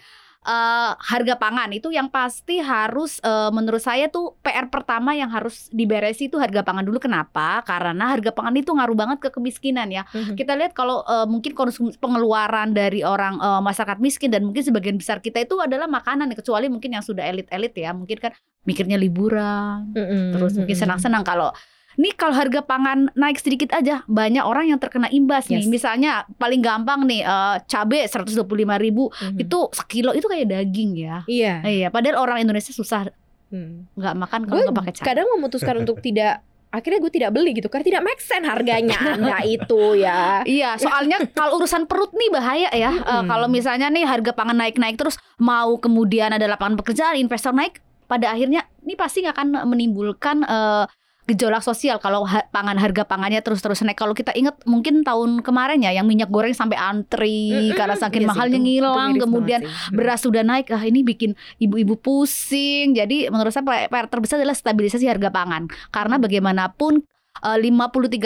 Eh, 0.44 0.92
harga 1.00 1.40
pangan 1.40 1.72
itu 1.72 1.88
yang 1.88 2.12
pasti 2.12 2.60
harus 2.60 3.16
eh, 3.24 3.48
menurut 3.48 3.80
saya 3.80 4.12
tuh 4.12 4.36
PR 4.44 4.68
pertama 4.68 5.16
yang 5.16 5.32
harus 5.32 5.72
diberesi 5.72 6.28
itu 6.28 6.36
harga 6.36 6.60
pangan 6.60 6.84
dulu. 6.84 7.00
Kenapa? 7.00 7.64
Karena 7.64 8.12
harga 8.12 8.28
pangan 8.28 8.52
itu 8.52 8.68
ngaruh 8.76 8.92
banget 8.92 9.24
ke 9.24 9.32
kemiskinan 9.32 9.88
ya. 9.88 10.04
Mhm. 10.12 10.36
Kita 10.36 10.52
lihat 10.52 10.76
kalau 10.76 11.00
eh, 11.00 11.24
mungkin 11.24 11.56
konsum 11.56 11.88
pengeluaran 11.96 12.76
dari 12.76 13.00
orang 13.00 13.40
eh, 13.40 13.60
masyarakat 13.64 13.96
miskin 14.04 14.28
dan 14.28 14.44
mungkin 14.44 14.60
sebagian 14.60 15.00
besar 15.00 15.24
kita 15.24 15.40
itu 15.40 15.56
adalah 15.64 15.88
makanan 15.88 16.28
kecuali 16.36 16.68
mungkin 16.68 16.92
yang 16.92 17.00
sudah 17.00 17.24
elit-elit 17.24 17.72
ya. 17.72 17.96
Mungkin 17.96 18.20
kan 18.20 18.36
mikirnya 18.68 19.00
liburan, 19.00 19.96
Mm-mm. 19.96 20.36
terus 20.36 20.60
mungkin 20.60 20.76
Mm-mm. 20.76 20.84
senang-senang 20.84 21.24
kalau 21.24 21.56
Nih 21.94 22.12
kalau 22.12 22.32
harga 22.32 22.60
pangan 22.60 23.10
naik 23.12 23.38
sedikit 23.38 23.70
aja 23.70 24.02
banyak 24.04 24.40
orang 24.40 24.66
yang 24.66 24.78
terkena 24.78 25.06
imbas 25.08 25.46
nih. 25.46 25.60
Yes. 25.60 25.68
Misalnya 25.68 26.10
paling 26.34 26.58
gampang 26.58 27.04
nih 27.04 27.22
cabai 27.64 28.04
125.000 28.04 28.40
ribu 28.76 29.08
Mhm. 29.12 29.38
itu 29.40 29.58
sekilo 29.70 30.10
itu 30.10 30.24
kayak 30.24 30.46
daging 30.48 30.90
ya. 30.96 31.22
Iya. 31.24 31.54
Iya, 31.62 31.88
padahal 31.88 32.18
orang 32.18 32.38
Indonesia 32.40 32.70
susah 32.70 33.08
Hmm. 33.46 33.86
nggak 33.94 34.14
makan 34.16 34.40
kalau 34.44 34.60
nggak 34.64 34.76
pakai 34.76 34.92
cabai. 34.94 35.06
kadang 35.06 35.26
memutuskan 35.30 35.74
untuk 35.78 36.00
tidak 36.00 36.42
akhirnya 36.68 36.98
gue 36.98 37.12
tidak 37.12 37.30
beli 37.30 37.54
gitu 37.54 37.70
karena 37.70 37.86
tidak 37.86 38.02
make 38.02 38.18
sense 38.18 38.42
harganya 38.42 38.98
anda 39.14 39.38
itu 39.46 39.94
ya. 39.94 40.42
Iya, 40.42 40.74
soalnya 40.74 41.22
kalau 41.30 41.62
urusan 41.62 41.86
perut 41.86 42.10
nih 42.10 42.34
bahaya 42.34 42.66
ya. 42.68 42.90
Eh, 42.90 43.06
Mm-mm. 43.14 43.30
kalau 43.30 43.46
misalnya 43.46 43.86
nih 43.86 44.02
harga 44.02 44.34
pangan 44.34 44.58
naik-naik 44.58 44.98
terus 44.98 45.14
mau 45.38 45.78
kemudian 45.78 46.34
ada 46.34 46.42
lapangan 46.44 46.74
pekerjaan, 46.76 47.14
investor 47.14 47.54
naik, 47.54 47.78
pada 48.04 48.34
akhirnya 48.34 48.66
ini 48.82 48.98
pasti 48.98 49.22
nggak 49.22 49.38
akan 49.38 49.48
menimbulkan 49.64 50.42
eh, 50.42 50.84
gejolak 51.24 51.60
sosial 51.60 51.96
kalau 51.96 52.22
ha- 52.22 52.44
pangan 52.46 52.76
harga 52.76 53.02
pangannya 53.02 53.40
terus-terus 53.40 53.80
naik. 53.80 53.96
Kalau 53.96 54.12
kita 54.12 54.32
ingat 54.32 54.60
mungkin 54.64 55.00
tahun 55.00 55.40
kemarin 55.40 55.80
ya 55.80 55.90
yang 55.90 56.04
minyak 56.04 56.28
goreng 56.28 56.52
sampai 56.52 56.76
antri 56.76 57.48
Mm-mm. 57.50 57.74
karena 57.74 57.94
saking 57.94 58.22
Iya 58.22 58.26
sih, 58.26 58.30
mahalnya 58.30 58.58
itu- 58.58 58.66
ngilang, 58.66 59.10
kemudian 59.16 59.60
beras 59.90 60.20
sudah 60.20 60.40
naik, 60.40 60.68
ah 60.68 60.80
ini 60.80 61.00
bikin 61.00 61.32
ibu-ibu 61.58 61.96
pusing. 61.96 62.92
Jadi 62.92 63.28
menurut 63.28 63.50
saya 63.50 63.64
PR 63.88 64.06
terbesar 64.06 64.36
adalah 64.36 64.52
stabilisasi 64.52 65.04
harga 65.04 65.28
pangan. 65.28 65.64
Karena 65.88 66.16
bagaimanapun 66.16 67.00
eh, 67.40 67.58
53% 67.58 68.20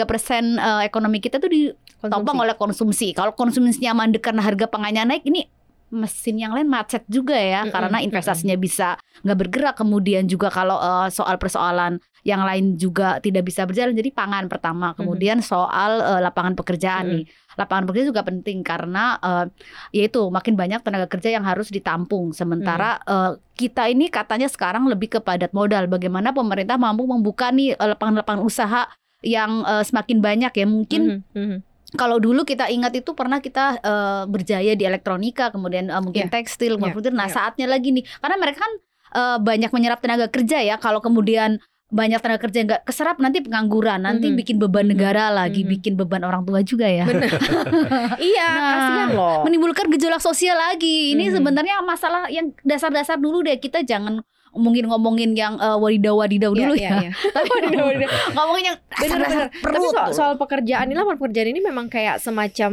eh, 0.53 0.83
ekonomi 0.83 1.17
kita 1.17 1.37
tuh 1.37 1.47
ditopang 1.47 2.11
Konsumsi. 2.25 2.43
oleh 2.43 2.55
konsumsi. 2.55 3.07
Kalau 3.11 3.31
konsumsinya 3.31 3.91
mandek 3.93 4.21
karena 4.21 4.39
harga 4.39 4.67
pangannya 4.67 5.03
naik, 5.05 5.23
ini 5.23 5.47
mesin 5.89 6.37
yang 6.37 6.53
lain 6.53 6.69
macet 6.69 7.01
juga 7.09 7.33
ya 7.35 7.65
Mm-mm, 7.65 7.73
karena 7.73 7.97
investasinya 7.99 8.55
bisa 8.55 8.95
nggak 9.25 9.37
bergerak. 9.37 9.75
Kemudian 9.75 10.29
juga 10.29 10.47
kalau 10.49 10.77
eh, 10.77 11.09
soal 11.09 11.35
persoalan 11.41 11.97
yang 12.27 12.43
lain 12.43 12.75
juga 12.75 13.17
tidak 13.23 13.47
bisa 13.47 13.63
berjalan 13.63 13.95
jadi 13.95 14.11
pangan 14.11 14.45
pertama. 14.51 14.93
Kemudian 14.93 15.41
soal 15.41 15.99
eh, 15.99 16.21
lapangan 16.21 16.53
pekerjaan 16.53 17.05
Mm-mm. 17.09 17.15
nih. 17.21 17.25
Lapangan 17.57 17.83
pekerjaan 17.89 18.09
juga 18.13 18.23
penting 18.23 18.57
karena 18.63 19.03
eh, 19.19 19.45
yaitu 19.91 20.21
makin 20.29 20.53
banyak 20.53 20.79
tenaga 20.85 21.07
kerja 21.09 21.29
yang 21.33 21.43
harus 21.43 21.67
ditampung. 21.67 22.31
Sementara 22.31 23.01
eh, 23.03 23.31
kita 23.57 23.89
ini 23.89 24.07
katanya 24.07 24.47
sekarang 24.47 24.87
lebih 24.87 25.17
ke 25.17 25.19
padat 25.19 25.51
modal. 25.51 25.89
Bagaimana 25.89 26.31
pemerintah 26.31 26.79
mampu 26.79 27.03
membuka 27.03 27.51
nih 27.51 27.75
lapangan-lapangan 27.75 28.43
usaha 28.45 28.87
yang 29.19 29.67
eh, 29.67 29.83
semakin 29.83 30.17
banyak 30.23 30.53
ya? 30.53 30.65
Mungkin 30.69 31.01
Mhm, 31.03 31.19
mhm. 31.35 31.57
Kalau 31.91 32.17
dulu 32.17 32.43
kita 32.43 32.67
ingat 32.67 32.93
itu 32.93 33.13
pernah 33.13 33.39
kita 33.39 33.79
eh, 33.79 34.23
berjaya 34.25 34.73
di 34.73 34.83
elektronika, 34.83 35.49
kemudian 35.49 35.89
eh, 35.89 35.97
mungkin 35.97 36.27
Iya. 36.27 36.33
tekstil, 36.33 36.75
Iya, 36.75 36.83
kemudian 36.85 37.13
nah 37.13 37.25
iya. 37.25 37.33
saatnya 37.33 37.65
lagi 37.65 37.89
nih, 37.89 38.05
karena 38.19 38.37
mereka 38.37 38.59
kan 38.61 38.73
eh, 39.09 39.37
banyak 39.39 39.71
menyerap 39.71 39.99
tenaga 39.99 40.27
kerja 40.27 40.61
ya. 40.61 40.77
Kalau 40.77 41.01
kemudian 41.01 41.57
banyak 41.89 42.21
tenaga 42.21 42.45
kerja 42.45 42.61
nggak 42.61 42.81
keserap 42.85 43.17
nanti 43.17 43.41
pengangguran, 43.41 44.05
nanti 44.05 44.29
Mhm. 44.29 44.37
bikin 44.37 44.55
beban 44.55 44.85
negara 44.85 45.33
lagi, 45.33 45.65
Mhm. 45.65 45.69
bikin 45.71 45.93
beban 45.97 46.21
orang 46.21 46.45
tua 46.45 46.61
juga 46.61 46.85
ya. 46.85 47.09
Bener. 47.09 47.25
iya, 48.21 48.49
Nah, 48.53 48.69
kasihan 48.71 49.09
loh. 49.11 49.37
Menimbulkan 49.41 49.89
gejolak 49.89 50.21
sosial 50.21 50.53
lagi. 50.53 51.17
Ini 51.17 51.25
Mhm. 51.25 51.33
sebenarnya 51.35 51.81
masalah 51.81 52.29
yang 52.29 52.53
dasar-dasar 52.61 53.17
dulu 53.17 53.41
deh. 53.41 53.57
Kita 53.57 53.81
jangan 53.81 54.21
ngomongin-ngomongin 54.49 55.31
yang 55.33 55.55
uh, 55.55 55.77
wadidaw-wadidaw 55.77 56.51
dulu 56.51 56.73
Iya, 56.73 56.81
ya. 56.81 56.89
iya, 56.89 56.99
iya. 57.05 57.11
Wadidaw, 57.35 57.85
wadidaw. 57.85 58.09
ngomongin 58.35 58.63
yang 58.65 58.77
dasar-dasar 58.89 59.41
Tapi 59.51 59.85
soal, 59.87 60.09
soal 60.11 60.33
pekerjaan 60.35 60.85
ini, 60.85 60.95
lapangan 60.95 61.19
pekerjaan 61.19 61.49
ini 61.49 61.59
memang 61.59 61.85
kayak 61.87 62.17
semacam 62.17 62.71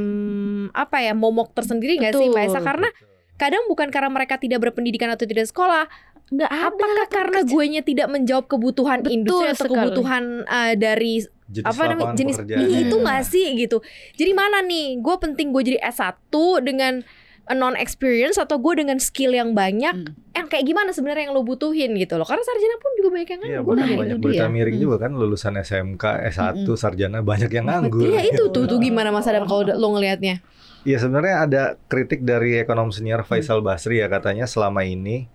apa 0.73 0.97
ya, 1.00 1.12
momok 1.12 1.52
tersendiri 1.52 2.00
nggak 2.00 2.14
sih. 2.14 2.26
Mbak 2.26 2.42
Esa? 2.47 2.61
Karena 2.61 2.88
kadang 3.37 3.68
bukan 3.68 3.88
karena 3.90 4.09
mereka 4.09 4.37
tidak 4.37 4.62
berpendidikan 4.62 5.12
atau 5.12 5.25
tidak 5.25 5.45
sekolah, 5.45 5.85
nggak 6.26 6.49
ada 6.49 6.66
apakah 6.66 7.06
karena 7.06 7.40
kerja. 7.45 7.52
guenya 7.52 7.83
tidak 7.83 8.09
menjawab 8.09 8.49
kebutuhan 8.49 9.04
Betul 9.04 9.14
industri 9.14 9.47
atau 9.47 9.66
sekali. 9.68 9.75
kebutuhan 9.78 10.23
uh, 10.42 10.73
dari 10.75 11.23
Jenis 11.47 11.62
apa 11.62 11.83
namanya 11.87 12.18
jenis 12.18 12.37
pekerjaan. 12.42 12.66
Itu 12.83 12.97
nggak 12.99 13.23
sih 13.23 13.47
gitu. 13.54 13.78
Jadi 14.18 14.33
mana 14.35 14.59
nih? 14.61 14.99
Gue 14.99 15.14
penting 15.14 15.54
gue 15.54 15.62
jadi 15.62 15.78
S1 15.78 16.35
dengan 16.59 17.06
non 17.49 17.75
experience 17.75 18.35
atau 18.37 18.57
gue 18.57 18.75
dengan 18.76 18.99
skill 18.99 19.31
yang 19.31 19.53
banyak 19.53 19.95
Hmm. 19.95 20.19
yang 20.33 20.47
kayak 20.47 20.65
gimana 20.65 20.91
sebenarnya 20.91 21.31
yang 21.31 21.35
lo 21.35 21.43
butuhin 21.43 21.95
gitu 21.95 22.15
loh 22.15 22.25
karena 22.25 22.43
sarjana 22.43 22.76
pun 22.76 22.91
juga 22.97 23.09
banyak 23.12 23.29
yang 23.29 23.41
Iya, 23.41 23.50
nganggur 23.57 23.73
Nah, 23.73 23.87
gitu. 23.87 23.97
banyak 23.97 24.12
itu 24.12 24.25
berita 24.25 24.43
dia. 24.43 24.50
miring 24.50 24.75
Hmm. 24.75 24.83
juga 24.83 24.97
kan 24.99 25.11
lulusan 25.12 25.55
SMK, 25.57 26.05
S1, 26.26 26.43
Mm-mm. 26.65 26.75
sarjana 26.75 27.19
banyak 27.23 27.50
yang 27.50 27.67
nganggur. 27.67 28.03
Iya 28.03 28.21
itu 28.26 28.43
tuh 28.49 28.65
tuh 28.65 28.79
gimana 28.79 29.09
Mas 29.09 29.25
Adam 29.25 29.45
kalau 29.45 29.62
lo 29.65 29.88
ngelihatnya? 29.93 30.43
Iya 30.83 30.99
sebenarnya 30.99 31.37
ada 31.41 31.62
kritik 31.85 32.23
dari 32.23 32.57
ekonom 32.57 32.91
senior 32.91 33.23
Faisal 33.23 33.59
Basri 33.59 33.99
ya 33.99 34.07
katanya 34.07 34.47
selama 34.47 34.83
ini 34.83 35.26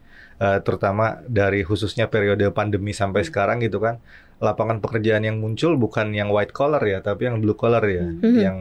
eh, 0.41 0.59
terutama 0.59 1.05
dari 1.23 1.61
khususnya 1.61 2.05
periode 2.05 2.49
pandemi 2.49 2.91
sampai 2.91 3.21
sekarang 3.21 3.61
gitu 3.61 3.77
kan 3.77 4.01
lapangan 4.41 4.81
pekerjaan 4.81 5.21
yang 5.21 5.37
muncul 5.37 5.77
bukan 5.77 6.17
yang 6.17 6.33
white 6.33 6.49
collar 6.49 6.81
ya 6.81 6.97
tapi 6.99 7.29
yang 7.29 7.37
blue 7.37 7.53
collar 7.53 7.85
ya 7.85 8.01
Hmm. 8.01 8.33
yang 8.35 8.57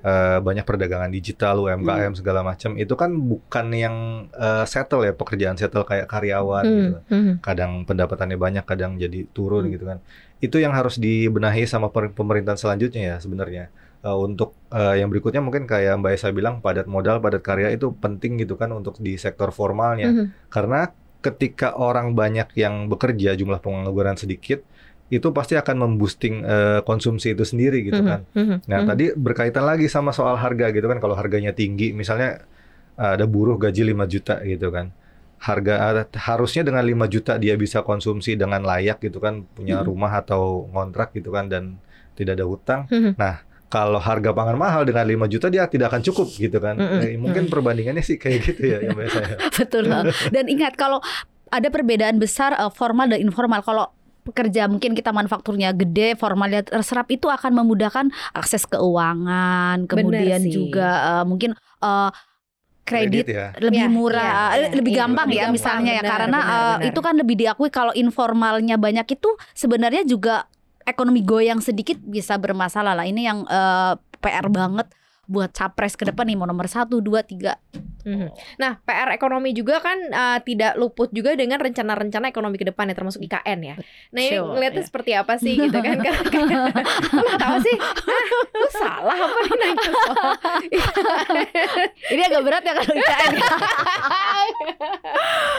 eh, 0.00 0.38
banyak 0.40 0.64
perdagangan 0.64 1.12
digital 1.12 1.60
UMKM 1.60 1.84
segala 2.16 2.40
macam. 2.40 2.72
Itu 2.74 2.96
kan 2.96 3.12
bukan 3.12 3.66
yang 3.70 3.96
eh, 4.32 4.64
settle 4.64 5.04
ya 5.04 5.12
pekerjaan 5.12 5.54
settle 5.54 5.84
kayak 5.84 6.08
karyawan 6.08 6.64
gitu. 6.64 6.96
Kadang 7.38 7.84
pendapatannya 7.84 8.40
banyak 8.40 8.64
kadang 8.64 8.96
jadi 8.96 9.28
turun 9.28 9.68
Hmm. 9.68 9.72
gitu 9.76 9.84
kan. 9.84 9.98
Itu 10.40 10.56
yang 10.56 10.72
harus 10.72 10.96
dibenahi 10.96 11.68
sama 11.68 11.92
pemerintahan 11.92 12.56
selanjutnya 12.56 13.02
ya 13.04 13.16
sebenarnya. 13.20 13.68
Eh, 14.00 14.16
untuk 14.16 14.56
eh, 14.72 14.96
yang 14.96 15.12
berikutnya 15.12 15.44
mungkin 15.44 15.68
kayak 15.68 16.00
Mbak 16.00 16.12
Esa 16.16 16.32
bilang 16.32 16.64
padat 16.64 16.88
modal 16.88 17.20
padat 17.20 17.44
karya 17.44 17.68
itu 17.68 17.92
penting 17.92 18.40
gitu 18.40 18.56
kan 18.56 18.72
untuk 18.72 18.96
di 18.96 19.20
sektor 19.20 19.52
formalnya. 19.52 20.08
Karena 20.48 20.88
ketika 21.18 21.74
orang 21.74 22.14
banyak 22.14 22.46
yang 22.54 22.86
bekerja 22.86 23.34
jumlah 23.34 23.58
pengangguran 23.58 24.14
sedikit 24.14 24.62
itu 25.08 25.24
pasti 25.32 25.56
akan 25.56 25.76
memboosting 25.88 26.44
eh, 26.44 26.80
konsumsi 26.84 27.32
itu 27.32 27.40
sendiri 27.42 27.80
gitu 27.82 28.04
kan 28.04 28.20
Nah, 28.68 28.84
tadi 28.84 29.04
berkaitan 29.16 29.64
lagi 29.64 29.88
sama 29.88 30.12
soal 30.12 30.36
harga 30.36 30.68
gitu 30.68 30.84
kan. 30.84 31.00
Kalau 31.00 31.16
harganya 31.16 31.50
tinggi, 31.50 31.90
misalnya 31.90 32.44
uh, 32.94 33.16
ada 33.16 33.24
buruh 33.24 33.56
gaji 33.56 33.88
5 33.88 34.04
juta 34.04 34.36
gitu 34.44 34.68
kan. 34.68 34.92
Harga 35.38 35.74
uh, 35.80 36.04
harusnya 36.18 36.62
dengan 36.62 36.84
5 36.84 37.08
juta 37.08 37.40
dia 37.40 37.56
bisa 37.56 37.80
konsumsi 37.80 38.36
dengan 38.36 38.60
layak 38.62 39.00
gitu 39.00 39.18
kan, 39.18 39.48
punya 39.56 39.80
Mhm. 39.80 39.86
rumah 39.88 40.12
atau 40.12 40.68
kontrak 40.68 41.16
gitu 41.16 41.32
kan 41.32 41.48
dan 41.48 41.80
tidak 42.14 42.36
ada 42.36 42.46
hutang. 42.46 42.80
Mhm. 42.92 43.16
Nah, 43.16 43.40
kalau 43.68 44.00
harga 44.00 44.32
pangan 44.32 44.56
mahal 44.56 44.82
dengan 44.88 45.04
5 45.04 45.28
juta 45.32 45.46
dia 45.52 45.68
tidak 45.68 45.92
akan 45.92 46.02
cukup 46.04 46.28
gitu 46.32 46.58
kan. 46.58 46.76
Mhm. 46.80 47.00
Eh, 47.04 47.16
mungkin 47.20 47.52
perbandingannya 47.52 48.00
sih 48.00 48.16
kayak 48.16 48.40
gitu 48.48 48.62
ya 48.64 48.78
yang 48.80 48.96
biasanya. 48.96 49.36
Betul. 49.60 49.84
Dan 50.32 50.44
ingat 50.48 50.74
kalau 50.74 51.04
ada 51.52 51.68
perbedaan 51.68 52.16
besar 52.16 52.56
eh, 52.56 52.72
formal 52.72 53.12
dan 53.12 53.20
informal. 53.20 53.60
Kalau 53.60 53.92
pekerja 54.28 54.68
mungkin 54.68 54.92
kita 54.92 55.08
manufakturnya 55.08 55.72
gede, 55.72 56.12
formalnya 56.20 56.60
terserap 56.60 57.08
itu 57.08 57.32
akan 57.32 57.64
memudahkan 57.64 58.12
akses 58.36 58.68
keuangan, 58.68 59.88
kemudian 59.88 60.44
juga 60.48 61.20
eh, 61.20 61.24
mungkin 61.24 61.56
eh, 61.56 62.10
kredit 62.88 63.26
ya. 63.28 63.52
lebih 63.60 63.84
Ya, 63.84 63.92
murah, 63.92 64.56
ya, 64.56 64.72
ya, 64.72 64.76
lebih 64.80 64.92
iya, 64.96 65.00
gampang 65.04 65.26
lebih 65.28 65.36
ya 65.36 65.42
gampang, 65.44 65.56
misalnya 65.60 65.92
ya 65.92 66.02
benar, 66.02 66.12
karena 66.12 66.38
benar, 66.40 66.48
eh, 66.48 66.64
benar. 66.64 66.88
itu 66.88 67.00
kan 67.04 67.14
lebih 67.20 67.36
diakui 67.36 67.68
kalau 67.68 67.92
informalnya 67.92 68.76
banyak 68.80 69.06
itu 69.12 69.30
sebenarnya 69.52 70.02
juga 70.08 70.48
ekonomi 70.88 71.20
goyang 71.20 71.60
sedikit 71.60 72.00
bisa 72.00 72.40
bermasalah 72.40 72.96
lah. 72.96 73.04
Ini 73.04 73.22
yang 73.22 73.44
eh, 73.44 73.94
PR 74.24 74.48
banget 74.48 74.88
buat 75.28 75.52
capres 75.52 75.92
ke 75.92 76.08
depan 76.08 76.24
nih 76.24 76.40
mau 76.40 76.48
nomor 76.48 76.64
satu, 76.72 77.04
dua, 77.04 77.20
tiga. 77.20 77.60
Mhm. 78.08 78.32
Nah, 78.56 78.80
PR 78.88 79.12
ekonomi 79.12 79.52
juga 79.52 79.84
kan 79.84 80.00
uh, 80.08 80.40
tidak 80.40 80.80
luput 80.80 81.12
juga 81.12 81.36
dengan 81.36 81.60
rencana-rencana 81.60 82.32
ekonomi 82.32 82.56
ke 82.56 82.64
depan 82.64 82.88
ya 82.88 82.96
termasuk 82.96 83.20
IKN 83.20 83.58
ya. 83.60 83.76
Nah, 84.16 84.20
ini 84.24 84.40
Betul, 84.40 84.56
ngeliatnya 84.56 84.80
ya. 84.80 84.88
seperti 84.88 85.10
apa 85.12 85.36
sih 85.36 85.52
gitu 85.60 85.78
kan? 85.84 86.00
Kok 87.12 87.20
nggak 87.20 87.36
tahu 87.44 87.56
sih. 87.60 87.76
Ah, 87.76 88.26
lu 88.56 88.68
salah 88.72 89.18
apa 89.20 89.38
nih 89.44 89.56
nanya 89.60 89.90
soal 90.00 90.32
Ini 92.08 92.22
agak 92.24 92.42
berat 92.48 92.62
ya 92.64 92.72
kalau 92.72 92.92
IKN. 92.96 93.32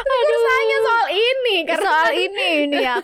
Aduh, 0.10 0.40
saya 0.42 0.78
soal 0.82 1.08
ini 1.14 1.56
karena 1.70 1.86
soal 1.86 2.10
ini 2.18 2.50
ini 2.66 2.78
ya. 2.82 2.98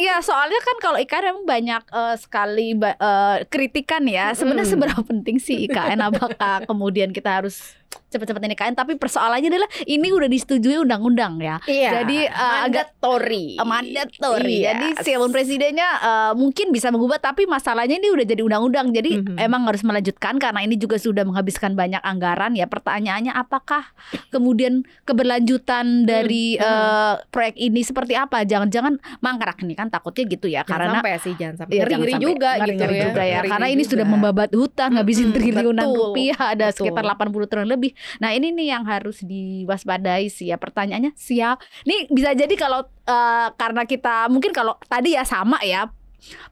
Iya, 0.00 0.24
soalnya 0.24 0.56
kan 0.64 0.76
kalau 0.80 0.96
IKN 0.96 1.24
memang 1.28 1.44
banyak 1.44 1.82
eh, 1.92 2.16
sekali 2.16 2.72
eh, 2.72 3.36
kritikan 3.46 4.08
ya. 4.08 4.32
Sebenarnya 4.32 4.64
Mm. 4.64 4.74
seberapa 4.80 5.02
penting 5.04 5.36
sih 5.36 5.68
IKN 5.68 6.00
apakah 6.00 6.64
kemudian 6.64 7.12
kita 7.12 7.44
harus 7.44 7.76
cepat-cepat 7.90 8.42
ini 8.42 8.54
IKN 8.54 8.74
tapi 8.74 8.92
persoalannya 8.94 9.48
adalah 9.48 9.70
ini 9.84 10.08
udah 10.08 10.26
disetujui 10.26 10.78
undang-undang 10.78 11.38
ya. 11.38 11.62
Iya, 11.64 12.02
Jadi, 12.02 12.18
uh, 12.24 12.66
agak- 12.66 12.90
mandatory. 12.98 13.46
Eh, 13.54 13.62
Mandatory. 13.64 14.56
Yes. 14.56 14.66
Jadi 14.66 14.86
siapa 15.00 15.20
pun 15.20 15.30
presidennya 15.30 15.88
eh, 16.00 16.32
mungkin 16.34 16.66
bisa 16.68 16.88
mengubah 16.88 17.18
tapi 17.18 17.46
masalahnya 17.46 17.96
ini 17.96 18.10
udah 18.10 18.24
jadi 18.24 18.42
undang-undang. 18.42 18.90
Jadi 18.90 19.22
Mhm. 19.22 19.36
emang 19.38 19.62
harus 19.64 19.80
melanjutkan 19.80 20.36
karena 20.36 20.60
ini 20.60 20.74
juga 20.74 20.96
sudah 20.96 21.22
menghabiskan 21.22 21.72
banyak 21.72 21.98
anggaran 22.00 22.52
ya. 22.52 22.66
Pertanyaannya 22.66 23.30
apakah 23.30 23.86
kemudian 24.28 24.82
keberlanjutan 25.04 26.02
dari 26.02 26.56
Mhm. 26.56 26.62
eh, 26.62 27.14
proyek 27.28 27.56
ini 27.56 27.80
seperti 27.80 28.14
apa? 28.14 28.42
Jangan-jangan 28.42 28.98
mangkrak 29.20 29.60
nih 29.60 29.76
kan 29.76 29.86
takutnya 29.88 30.24
gitu 30.26 30.46
ya 30.46 30.62
Jangan 30.62 30.70
karena 30.72 30.98
sampai 30.98 31.12
sih, 31.20 31.34
jangan 31.36 31.54
sampai. 31.56 31.72
Iya, 31.72 31.82
jangan 31.86 32.06
sampai. 32.08 32.20
juga 32.20 32.50
gitu 32.50 32.60
Ngeri-ngeri 32.60 32.90
ya. 32.92 33.02
juga 33.04 33.22
ya. 33.22 33.30
Ngeri-ngeri 33.36 33.50
Karena 33.50 33.68
ini 33.68 33.82
sudah 33.84 34.04
juga. 34.04 34.12
membabat 34.12 34.50
hutang, 34.52 34.90
ngabisin 34.94 35.22
Mm-mm, 35.24 35.36
triliunan 35.36 35.86
betul, 35.86 35.98
rupiah, 36.02 36.40
ada 36.40 36.66
betul. 36.66 36.76
sekitar 36.76 37.02
80 37.06 37.46
triliun 37.46 37.68
lebih. 37.68 37.79
Nah, 38.20 38.30
ini 38.36 38.52
nih 38.52 38.76
yang 38.76 38.84
harus 38.84 39.24
diwaspadai 39.24 40.28
sih 40.28 40.52
ya. 40.52 40.60
Pertanyaannya 40.60 41.16
siap. 41.16 41.64
Nih 41.88 42.06
bisa 42.12 42.36
jadi 42.36 42.52
kalau 42.54 42.84
eh, 43.08 43.48
karena 43.56 43.88
kita 43.88 44.28
mungkin 44.28 44.52
kalau 44.52 44.76
tadi 44.84 45.16
ya 45.16 45.24
sama 45.24 45.56
ya 45.64 45.88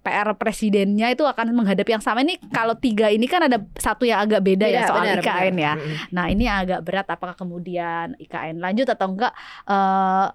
PR 0.00 0.32
presidennya 0.40 1.12
itu 1.12 1.28
akan 1.28 1.52
menghadapi 1.52 1.92
yang 1.92 2.00
sama 2.00 2.24
ini 2.24 2.40
kalau 2.48 2.72
tiga 2.72 3.12
ini 3.12 3.28
kan 3.28 3.44
ada 3.44 3.60
satu 3.76 4.08
yang 4.08 4.24
agak 4.24 4.40
beda, 4.40 4.64
ya 4.64 4.80
Beda, 4.84 4.88
soal 4.88 5.04
benar, 5.04 5.20
IKN 5.20 5.52
benar. 5.52 5.60
ya. 5.60 5.72
Nah 6.08 6.24
ini 6.32 6.44
agak 6.48 6.80
berat 6.88 7.04
apakah 7.12 7.36
kemudian 7.36 8.16
IKN 8.16 8.64
lanjut 8.64 8.88
atau 8.88 9.12
enggak? 9.12 9.32
Eh 9.68 10.26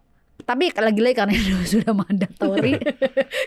tapi 0.43 0.69
lagi-lagi 0.69 1.15
karena 1.15 1.33
itu 1.33 1.51
sudah 1.73 1.91
mandatori. 1.91 2.75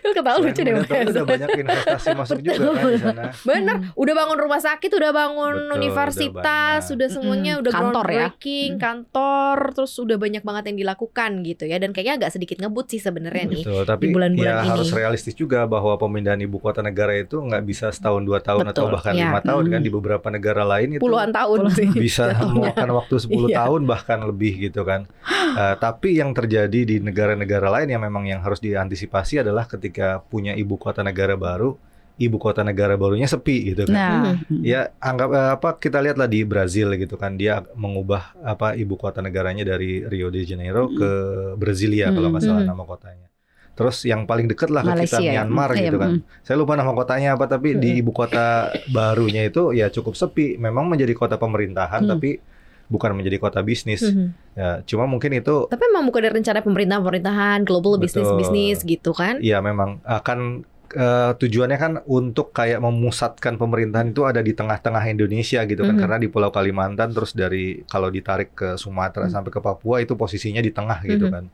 Lu 0.01 0.11
ketawa 0.17 0.39
lucu 0.39 0.61
deh. 0.61 0.73
Udah 0.75 1.25
banyak 1.25 1.49
investasi 1.59 2.09
masuk 2.13 2.39
juga 2.41 2.73
kan 2.73 2.87
di 2.87 2.99
sana. 2.99 3.23
Bener, 3.49 3.77
udah 3.93 4.15
bangun 4.15 4.39
rumah 4.39 4.59
sakit, 4.59 4.91
udah 4.91 5.11
bangun 5.11 5.53
Betul, 5.53 5.67
udah 5.67 5.77
universitas, 5.77 6.35
banyak. 6.75 6.89
sudah 6.89 7.09
semuanya 7.09 7.53
Mm-mm, 7.53 7.63
udah 7.63 7.73
kantor 7.73 8.05
ya. 8.05 8.13
groundbreaking, 8.27 8.71
kantor, 8.77 9.57
terus 9.73 9.93
udah 9.97 10.17
banyak 10.17 10.43
banget 10.43 10.65
yang 10.67 10.79
dilakukan 10.79 11.31
gitu 11.43 11.65
ya. 11.65 11.77
Dan 11.77 11.91
kayaknya 11.91 12.15
agak 12.19 12.31
sedikit 12.33 12.57
ngebut 12.59 12.87
sih 12.89 12.99
sebenarnya 12.99 13.45
nih. 13.47 13.63
Betul, 13.63 13.83
tapi 13.85 14.05
bulan-bulan 14.09 14.49
ya 14.49 14.57
ini. 14.59 14.69
harus 14.69 14.89
realistis 14.91 15.33
juga 15.33 15.65
bahwa 15.65 15.95
pemindahan 15.97 16.39
ibu 16.39 16.57
kota 16.57 16.81
negara 16.81 17.13
itu 17.13 17.37
nggak 17.37 17.63
bisa 17.63 17.87
setahun 17.89 18.23
dua 18.23 18.41
tahun 18.41 18.67
atau 18.67 18.87
Betul, 18.87 18.95
bahkan 18.95 19.13
ya. 19.13 19.29
lima 19.29 19.41
tahun 19.41 19.65
kan 19.67 19.75
Hmm. 19.77 19.83
di 19.83 19.93
beberapa 19.93 20.29
negara 20.29 20.63
lain 20.65 20.89
itu 20.91 21.03
Puluhan 21.03 21.29
tahun 21.31 21.59
sih. 21.71 21.89
bisa 21.93 22.33
memakan 22.43 22.89
waktu 22.95 23.15
10 23.19 23.45
Iya. 23.47 23.57
tahun 23.61 23.83
bahkan 23.85 24.19
lebih 24.23 24.53
gitu 24.63 24.83
kan. 24.83 25.05
Eh, 25.53 25.75
tapi 25.77 26.17
yang 26.17 26.33
terjadi 26.33 26.86
di 26.87 27.03
negara-negara 27.03 27.67
lain 27.69 27.89
yang 27.91 28.03
memang 28.07 28.25
yang 28.25 28.41
harus 28.41 28.63
diantisipasi 28.63 29.43
adalah 29.43 29.67
ketika 29.67 30.23
punya 30.23 30.55
ibu 30.55 30.79
kota 30.79 31.03
negara 31.03 31.35
baru, 31.35 31.75
ibu 32.17 32.39
kota 32.39 32.63
negara 32.63 32.95
barunya 32.95 33.27
sepi 33.27 33.75
gitu 33.75 33.85
kan. 33.85 33.93
Nah, 33.93 34.35
Ya 34.63 34.95
anggap 35.03 35.29
eh, 35.31 35.51
apa 35.53 35.69
kita 35.77 35.99
lihatlah 35.99 36.25
di 36.25 36.47
Brazil 36.47 36.95
gitu 36.95 37.19
kan 37.19 37.35
dia 37.35 37.61
mengubah 37.75 38.39
apa 38.41 38.73
ibu 38.73 38.95
kota 38.95 39.19
negaranya 39.19 39.67
dari 39.67 40.07
Rio 40.07 40.31
de 40.31 40.41
Janeiro 40.43 40.89
ke 40.89 41.11
Brasilia 41.55 42.09
kalau 42.09 42.31
nggak 42.31 42.41
salah 42.41 42.63
Mm. 42.63 42.71
nama 42.71 42.85
kotanya. 42.85 43.29
Terus 43.77 44.09
yang 44.09 44.25
paling 44.25 44.49
dekat 44.49 44.73
lah 44.73 44.81
ke 44.81 44.89
kita 44.89 44.97
Malaysia 44.97 45.21
ya. 45.21 45.33
Myanmar 45.45 45.71
Iya, 45.77 45.83
gitu 45.85 45.97
kan. 46.01 46.11
Saya 46.41 46.57
lupa 46.57 46.81
nama 46.81 46.97
kotanya 46.97 47.37
apa 47.37 47.45
tapi 47.45 47.77
di 47.77 48.01
ibu 48.01 48.09
kota 48.09 48.73
barunya 48.89 49.45
itu 49.45 49.77
ya 49.77 49.93
cukup 49.93 50.17
sepi. 50.17 50.57
Memang 50.57 50.89
menjadi 50.89 51.13
kota 51.13 51.37
pemerintahan 51.37 52.01
Hmm. 52.01 52.17
tapi 52.17 52.41
bukan 52.87 53.13
menjadi 53.13 53.39
kota 53.39 53.61
bisnis. 53.61 54.03
Mhm. 54.03 54.27
Ya 54.55 54.81
cuma 54.83 55.05
mungkin 55.05 55.33
itu 55.33 55.67
Tapi 55.67 55.83
emang 55.87 56.07
bukan 56.07 56.21
dari 56.23 56.35
rencana 56.35 56.61
pemerintah-pemerintahan, 56.61 57.63
global 57.63 57.97
Betul. 57.97 58.03
business 58.07 58.31
bisnis 58.37 58.79
gitu 58.83 59.11
kan? 59.11 59.39
ya 59.39 59.59
memang 59.61 59.99
akan 60.03 60.63
eh, 60.87 61.33
tujuannya 61.35 61.77
kan 61.77 61.93
untuk 62.07 62.55
kayak 62.55 62.79
memusatkan 62.79 63.59
pemerintahan 63.59 64.15
itu 64.15 64.23
ada 64.23 64.39
di 64.39 64.55
tengah-tengah 64.55 65.03
Indonesia 65.05 65.67
gitu 65.67 65.83
kan 65.83 65.93
Mhm. 65.93 66.01
karena 66.01 66.17
di 66.17 66.31
Pulau 66.31 66.49
Kalimantan 66.49 67.11
terus 67.11 67.35
dari 67.35 67.83
kalau 67.85 68.07
ditarik 68.07 68.55
ke 68.55 68.79
Sumatera 68.79 69.27
Mhm. 69.27 69.33
sampai 69.35 69.51
ke 69.51 69.59
Papua 69.59 69.99
itu 69.99 70.15
posisinya 70.15 70.63
di 70.63 70.71
tengah 70.71 71.03
gitu 71.03 71.27
Mhm. 71.27 71.33
kan 71.35 71.45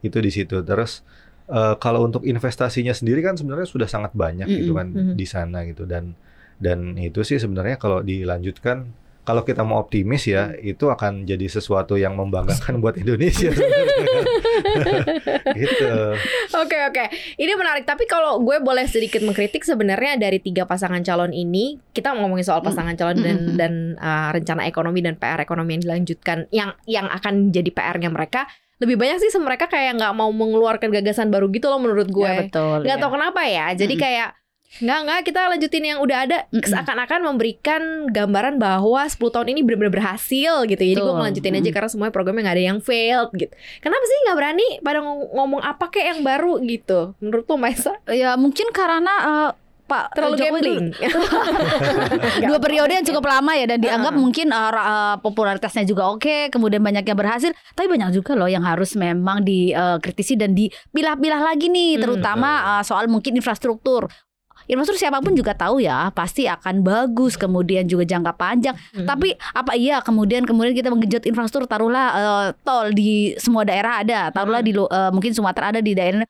itu 0.00 0.18
di 0.18 0.32
situ 0.32 0.64
terus 0.64 1.04
eh, 1.46 1.76
kalau 1.76 2.08
untuk 2.08 2.24
investasinya 2.24 2.96
sendiri 2.96 3.20
kan 3.20 3.36
sebenarnya 3.36 3.68
sudah 3.68 3.84
sangat 3.84 4.16
banyak 4.16 4.48
gitu 4.48 4.72
kan 4.72 4.88
Mm-mm. 4.88 5.12
di 5.12 5.26
sana 5.26 5.60
gitu 5.68 5.84
dan 5.84 6.16
dan 6.56 6.96
itu 6.96 7.20
sih 7.20 7.36
sebenarnya 7.36 7.74
kalau 7.74 8.00
dilanjutkan 8.00 8.88
kalau 9.20 9.44
kita 9.44 9.62
mau 9.62 9.84
optimis 9.84 10.26
ya 10.26 10.56
itu 10.56 10.88
akan 10.88 11.28
jadi 11.28 11.46
sesuatu 11.46 12.00
yang 12.00 12.16
membanggakan 12.16 12.80
buat 12.80 12.96
Indonesia 12.96 13.52
gitu. 15.60 15.92
Oke 16.56 16.76
oke, 16.88 17.04
ini 17.36 17.52
menarik. 17.54 17.84
Tapi 17.84 18.08
kalau 18.08 18.40
gue 18.40 18.58
boleh 18.60 18.88
sedikit 18.88 19.20
mengkritik 19.22 19.62
sebenarnya 19.62 20.16
dari 20.16 20.40
tiga 20.40 20.64
pasangan 20.64 21.04
calon 21.04 21.30
ini, 21.30 21.78
kita 21.92 22.16
ngomongin 22.16 22.46
soal 22.46 22.64
pasangan 22.64 22.96
calon 22.96 23.20
dan 23.20 23.38
Mm. 23.40 23.56
dan 23.56 23.72
uh, 23.96 24.28
rencana 24.34 24.66
ekonomi 24.66 25.00
dan 25.00 25.16
PR 25.16 25.40
ekonomi 25.40 25.78
yang 25.78 25.82
dilanjutkan, 25.86 26.50
yang 26.50 26.70
yang 26.84 27.06
akan 27.08 27.54
jadi 27.54 27.70
PR-nya 27.70 28.10
mereka. 28.10 28.50
Lebih 28.80 28.96
banyak 28.96 29.20
sih 29.20 29.28
mereka 29.36 29.68
kayak 29.68 30.00
nggak 30.00 30.12
mau 30.16 30.32
mengeluarkan 30.32 30.88
gagasan 30.88 31.28
baru 31.28 31.52
gitu 31.52 31.68
loh 31.68 31.80
menurut 31.80 32.08
gue. 32.08 32.24
Ya, 32.24 32.48
betul. 32.48 32.88
nggak 32.88 32.98
ya. 32.98 33.02
tahu 33.04 33.12
kenapa 33.12 33.40
ya. 33.44 33.66
Jadi 33.76 33.94
Mm-mm. 33.96 34.04
kayak 34.08 34.28
nggak 34.70 34.98
nggak 35.02 35.20
kita 35.26 35.40
lanjutin 35.46 35.82
yang 35.84 35.98
udah 35.98 36.18
ada 36.24 36.38
Mm-mm. 36.48 36.62
seakan-akan 36.62 37.20
memberikan 37.26 37.82
gambaran 38.06 38.56
bahwa 38.56 39.02
10 39.02 39.18
tahun 39.18 39.50
ini 39.50 39.60
benar-benar 39.60 39.90
berhasil 39.92 40.62
gitu. 40.64 40.78
Jadi 40.78 40.94
gue 40.96 41.10
ngelanjutin 41.12 41.52
aja 41.52 41.60
Mm-mm. 41.60 41.74
karena 41.74 41.88
semuanya 41.90 42.14
programnya 42.14 42.42
nggak 42.46 42.56
ada 42.56 42.66
yang 42.66 42.78
failed 42.78 43.30
gitu. 43.34 43.50
Kenapa 43.78 44.04
sih 44.06 44.18
nggak 44.24 44.36
berani 44.36 44.66
pada 44.78 44.98
ngom- 45.00 45.30
ngomong 45.32 45.60
apa 45.60 45.90
kayak 45.90 46.06
yang 46.08 46.20
baru 46.22 46.62
gitu? 46.62 47.18
Menurut 47.18 47.44
lo 47.44 47.56
Maisa 47.56 47.98
Ya 48.06 48.38
mungkin 48.38 48.70
karena 48.70 49.14
eh, 49.20 49.50
Pak 49.84 50.14
terlalu 50.14 50.36
Jokowi 50.38 50.50
gambling. 50.62 50.86
dua 52.46 52.58
periode 52.58 52.92
yang 52.92 53.02
cukup 53.02 53.26
lama 53.26 53.52
ya 53.52 53.66
dan 53.66 53.82
dianggap 53.82 54.14
Heeh. 54.14 54.22
mungkin 54.22 54.46
uh, 54.48 54.70
uh, 54.70 55.14
popularitasnya 55.18 55.82
juga 55.82 56.06
oke 56.08 56.46
kemudian 56.48 56.78
banyak 56.78 57.02
yang 57.02 57.18
berhasil 57.18 57.50
tapi 57.74 57.90
banyak 57.90 58.14
juga 58.14 58.38
loh 58.38 58.46
yang 58.46 58.62
harus 58.62 58.94
memang 58.94 59.42
dikritisi 59.42 60.38
dan 60.38 60.54
dipilah-pilah 60.54 61.42
lagi 61.42 61.66
nih 61.66 61.98
Hmm. 61.98 62.02
terutama 62.06 62.50
uh, 62.70 62.82
soal 62.82 63.10
mungkin 63.10 63.34
infrastruktur 63.34 64.06
Infrastruktur 64.70 65.02
siapa 65.02 65.18
pun 65.18 65.34
juga 65.34 65.50
tahu 65.52 65.82
ya 65.82 66.14
pasti 66.14 66.46
akan 66.46 66.80
bagus 66.80 67.34
kemudian 67.34 67.84
juga 67.84 68.06
jangka 68.06 68.32
panjang 68.34 68.76
Hmm. 68.94 69.04
tapi 69.04 69.34
apa 69.52 69.74
iya 69.74 69.98
kemudian 70.00 70.46
kemudian 70.46 70.72
kita 70.72 70.88
menggenjot 70.88 71.26
infrastruktur 71.26 71.66
taruhlah 71.66 72.06
eh, 72.14 72.46
tol 72.62 72.94
di 72.94 73.34
semua 73.36 73.66
daerah 73.66 74.00
ada 74.00 74.30
taruhlah 74.30 74.62
Hmm. 74.62 74.68
di 74.68 74.72
eh, 74.78 75.10
mungkin 75.10 75.32
Sumatera 75.34 75.74
ada 75.74 75.82
di 75.82 75.92
daerah 75.92 76.22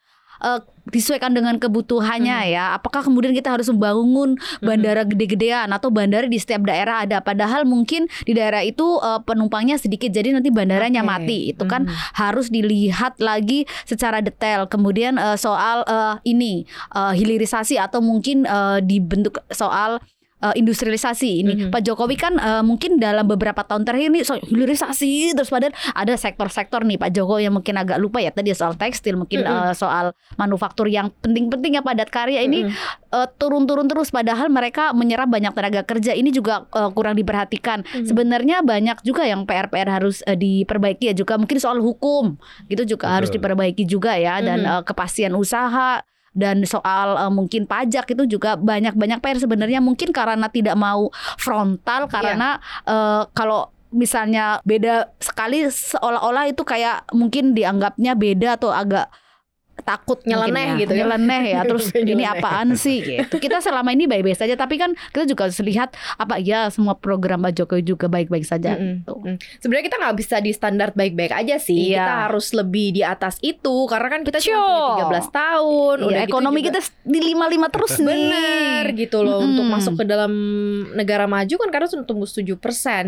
eh, 0.43 0.61
disesuaikan 0.91 1.31
dengan 1.31 1.55
kebutuhannya 1.61 2.51
ya. 2.51 2.75
Apakah 2.75 3.07
kemudian 3.07 3.31
kita 3.31 3.55
harus 3.55 3.71
membangun 3.71 4.35
bandara 4.59 5.07
gede-gedean 5.07 5.71
atau 5.71 5.87
bandara 5.93 6.27
di 6.27 6.35
setiap 6.41 6.67
daerah 6.67 7.07
ada? 7.07 7.23
Padahal 7.23 7.63
mungkin 7.63 8.11
di 8.27 8.33
daerah 8.35 8.65
itu 8.65 8.99
eh, 8.99 9.21
penumpangnya 9.23 9.79
sedikit 9.79 10.11
jadi 10.11 10.35
nanti 10.35 10.51
bandaranya 10.51 11.05
Oke. 11.05 11.11
mati. 11.11 11.39
Itu 11.55 11.69
kan 11.71 11.87
Hmm. 11.87 11.95
harus 12.17 12.51
dilihat 12.51 13.21
lagi 13.23 13.65
secara 13.87 14.19
detail. 14.19 14.67
Kemudian 14.67 15.15
eh, 15.17 15.37
soal 15.39 15.85
eh, 15.87 16.15
ini 16.27 16.65
eh, 16.93 17.13
hilirisasi 17.15 17.79
atau 17.79 18.03
mungkin 18.03 18.49
eh, 18.49 18.79
dibentuk 18.83 19.39
soal 19.53 20.03
eh, 20.41 20.55
industrialisasi 20.55 21.31
ini 21.39 21.53
Mhm. 21.57 21.71
Pak 21.71 21.83
Jokowi 21.83 22.17
kan 22.17 22.35
eh, 22.35 22.63
mungkin 22.63 22.97
dalam 22.97 23.25
beberapa 23.25 23.61
tahun 23.61 23.85
terakhir 23.85 24.09
ini 24.09 24.21
soal 24.21 24.41
hilirisasi 24.41 25.33
terus 25.33 25.49
padahal 25.49 25.71
ada 25.93 26.15
sektor-sektor 26.15 26.83
nih 26.83 26.97
Pak 26.97 27.11
Jokowi 27.11 27.45
yang 27.45 27.55
mungkin 27.55 27.77
agak 27.77 27.97
lupa 27.97 28.19
ya 28.19 28.31
tadi 28.31 28.51
soal 28.51 28.75
tekstil 28.75 29.17
mungkin 29.17 29.41
Mhm. 29.41 29.49
eh, 29.49 29.73
soal 29.73 30.13
manufaktur 30.37 30.87
yang 30.87 31.13
penting-penting 31.17 31.77
ya 31.77 31.83
padat 31.83 32.09
karya 32.09 32.41
ini 32.41 32.65
Mm-mm. 32.65 33.13
eh, 33.13 33.29
turun-turun 33.37 33.87
terus 33.87 34.09
padahal 34.09 34.49
mereka 34.49 34.93
menyerap 34.93 35.27
banyak 35.27 35.51
tenaga 35.51 35.83
kerja 35.83 36.13
ini 36.13 36.31
juga 36.31 36.65
eh, 36.71 36.91
kurang 36.91 37.15
diperhatikan 37.15 37.83
Mhm. 37.83 38.07
sebenarnya 38.07 38.57
banyak 38.63 39.03
juga 39.03 39.25
yang 39.25 39.45
PR-PR 39.45 39.89
harus 39.93 40.23
eh, 40.23 40.35
diperbaiki 40.35 41.07
ya 41.07 41.15
juga 41.15 41.37
mungkin 41.37 41.57
soal 41.57 41.79
hukum 41.79 42.37
gitu 42.67 42.87
juga 42.89 43.07
Betul. 43.07 43.17
harus 43.17 43.31
diperbaiki 43.31 43.85
juga 43.85 44.15
ya 44.15 44.39
dan 44.39 44.59
Mhm. 44.59 44.73
eh, 44.73 44.83
kepastian 44.83 45.35
usaha 45.35 46.01
dan 46.31 46.63
soal 46.63 47.19
eh, 47.19 47.33
mungkin 47.33 47.67
pajak 47.67 48.15
itu 48.15 48.39
juga 48.39 48.55
banyak-banyak 48.55 49.19
PR 49.19 49.39
sebenarnya 49.39 49.81
mungkin 49.83 50.15
karena 50.15 50.47
tidak 50.47 50.79
mau 50.79 51.11
frontal 51.37 52.07
karena 52.07 52.63
eh, 52.87 53.23
kalau 53.35 53.71
misalnya 53.91 54.63
beda 54.63 55.11
sekali 55.19 55.67
seolah-olah 55.67 56.47
itu 56.47 56.63
kayak 56.63 57.11
mungkin 57.11 57.59
dianggapnya 57.59 58.15
beda 58.15 58.55
atau 58.55 58.71
agak 58.71 59.11
takut 59.83 60.19
Nyeleneh 60.23 60.77
ya. 60.77 60.81
gitu 60.81 60.93
ya. 60.93 60.99
nyeleneh 61.03 61.43
ya 61.49 61.61
terus 61.65 61.91
ini 61.97 62.23
apaan 62.23 62.75
sih 62.75 62.99
gitu 63.01 63.37
kita 63.37 63.59
selama 63.59 63.91
ini 63.91 64.05
baik-baik 64.05 64.37
saja 64.37 64.55
tapi 64.55 64.77
kan 64.77 64.93
kita 65.11 65.27
juga 65.27 65.47
harus 65.47 65.59
lihat 65.61 65.91
apa 66.17 66.37
ya 66.37 66.69
semua 66.69 66.95
program 66.95 67.41
Pak 67.41 67.53
Jokowi 67.55 67.83
juga 67.83 68.07
baik-baik 68.07 68.45
saja 68.45 68.75
Mm-mm. 68.75 69.03
gitu. 69.03 69.15
Mm. 69.19 69.37
Sebenarnya 69.59 69.85
kita 69.87 69.97
nggak 69.99 70.17
bisa 70.17 70.37
di 70.39 70.51
standar 70.51 70.89
baik-baik 70.93 71.33
aja 71.33 71.57
sih. 71.57 71.93
Iya. 71.93 71.99
Kita 71.99 72.15
harus 72.27 72.47
lebih 72.53 72.87
di 72.93 73.03
atas 73.03 73.41
itu 73.41 73.75
karena 73.87 74.09
kan 74.09 74.21
kita 74.23 74.39
cuma 74.39 74.55
Betul. 74.55 74.87
punya 74.87 75.07
13 75.25 75.29
tahun. 75.33 75.97
Iya, 75.97 76.07
udah 76.07 76.21
gitu 76.21 76.31
ekonomi 76.31 76.59
juga- 76.61 76.69
kita 76.71 76.81
di 77.03 77.21
lima-lima 77.23 77.67
terus 77.69 77.95
nih 77.97 78.07
Bener 78.07 78.85
gitu 78.95 79.19
loh 79.21 79.41
Mm-mm. 79.41 79.49
untuk 79.51 79.65
masuk 79.67 79.95
ke 79.97 80.05
dalam 80.05 80.33
negara 80.93 81.25
maju 81.25 81.55
kan 81.57 81.69
karena 81.71 81.87
sudah 81.87 82.05
tumbuh 82.05 82.29
7% 82.29 82.55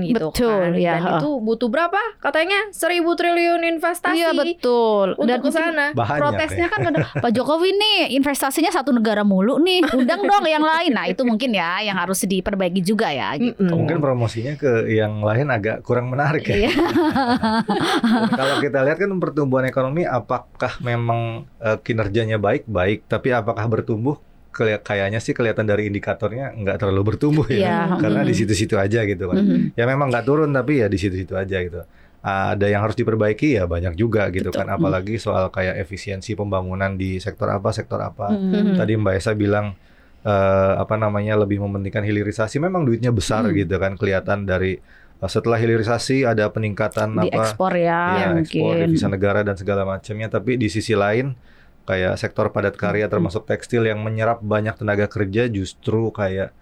gitu 0.03 0.29
Betul, 0.33 0.73
kan. 0.73 0.73
ya, 0.75 0.94
Dan 0.96 1.20
itu 1.20 1.31
butuh 1.38 1.68
berapa? 1.68 2.01
Katanya 2.18 2.70
1000 2.70 2.81
triliun 3.12 3.62
investasi. 3.68 4.16
Iya 4.16 4.31
betul 4.33 5.14
Untuk 5.14 5.29
dan 5.29 5.38
ke 5.40 5.51
sana. 5.51 5.87
Protesnya 5.92 6.68
ya. 6.68 6.71
Kan 6.72 6.80
kadang, 6.82 7.04
Pak 7.12 7.30
Jokowi 7.30 7.70
nih 7.70 7.96
investasinya 8.16 8.72
satu 8.72 8.90
negara 8.90 9.20
mulu 9.20 9.61
nih 9.61 9.85
undang 9.92 10.24
dong 10.24 10.48
yang 10.48 10.64
lain 10.64 10.92
nah 10.92 11.04
itu 11.04 11.20
mungkin 11.22 11.52
ya 11.52 11.85
yang 11.85 12.00
harus 12.00 12.24
diperbaiki 12.24 12.80
juga 12.80 13.12
ya 13.12 13.37
gitu. 13.37 13.68
Mungkin 13.68 14.00
promosinya 14.00 14.56
ke 14.56 14.88
yang 14.88 15.20
lain 15.20 15.52
agak 15.52 15.85
kurang 15.85 16.08
menarik 16.08 16.48
ya. 16.48 16.56
Iya. 16.64 16.72
Kalau 18.38 18.56
kita 18.58 18.80
lihat 18.82 18.98
kan 18.98 19.11
pertumbuhan 19.20 19.68
ekonomi 19.68 20.02
apakah 20.02 20.80
memang 20.80 21.44
eh, 21.58 21.78
kinerjanya 21.80 22.40
baik 22.40 22.64
baik 22.66 23.04
tapi 23.06 23.30
apakah 23.30 23.68
bertumbuh 23.68 24.16
kayaknya 24.52 25.16
sih 25.16 25.32
kelihatan 25.32 25.64
dari 25.64 25.88
indikatornya 25.88 26.52
nggak 26.52 26.76
terlalu 26.76 27.14
bertumbuh 27.14 27.48
ya 27.48 27.56
Iya, 27.56 27.78
karena 27.96 28.20
mm. 28.20 28.28
di 28.28 28.35
situ-situ 28.37 28.76
aja 28.76 29.00
gitu 29.08 29.24
kan 29.32 29.40
Mhm. 29.40 29.72
ya 29.72 29.85
memang 29.88 30.12
nggak 30.12 30.28
turun 30.28 30.52
tapi 30.52 30.85
ya 30.85 30.92
di 30.92 31.00
situ-situ 31.00 31.32
aja 31.32 31.56
gitu 31.64 31.80
ada 32.22 32.70
yang 32.70 32.87
harus 32.87 32.94
diperbaiki 32.94 33.58
ya 33.58 33.66
banyak 33.66 33.98
juga 33.98 34.30
gitu 34.30 34.48
Betul. 34.48 34.62
kan. 34.62 34.70
Apalagi 34.70 35.18
soal 35.18 35.50
kayak 35.50 35.74
efisiensi 35.76 36.32
pembangunan 36.32 36.94
di 36.94 37.18
sektor 37.18 37.50
apa 37.50 37.74
sektor 37.74 37.98
apa. 37.98 38.30
Mhm. 38.30 38.78
tadi 38.78 38.94
Mbak 38.94 39.14
Esa 39.18 39.35
bilang 39.35 39.74
eh, 40.22 40.72
apa 40.78 40.94
namanya 40.94 41.35
lebih 41.35 41.58
mementingkan 41.58 42.06
hilirisasi. 42.06 42.62
Memang 42.62 42.87
duitnya 42.87 43.11
besar 43.11 43.42
Hmm. 43.42 43.58
gitu 43.58 43.74
kan 43.74 43.98
kelihatan 43.98 44.46
dari 44.46 44.78
eh, 45.18 45.26
setelah 45.26 45.58
hilirisasi 45.58 46.22
ada 46.22 46.46
peningkatan 46.46 47.18
di 47.18 47.26
apa 47.26 47.42
ekspor 47.42 47.74
ya, 47.74 48.00
ya, 48.14 48.26
ekspor 48.38 48.74
devisa 48.78 49.11
negara 49.11 49.42
dan 49.42 49.58
segala 49.58 49.82
macamnya. 49.82 50.30
Tapi 50.30 50.54
di 50.54 50.70
sisi 50.70 50.94
lain 50.94 51.35
kayak 51.82 52.14
sektor 52.14 52.54
padat 52.54 52.78
karya 52.78 53.11
Hmm. 53.11 53.18
termasuk 53.18 53.50
tekstil 53.50 53.82
yang 53.82 53.98
menyerap 53.98 54.38
banyak 54.38 54.78
tenaga 54.78 55.11
kerja 55.11 55.50
justru 55.50 56.14
kayak 56.14 56.54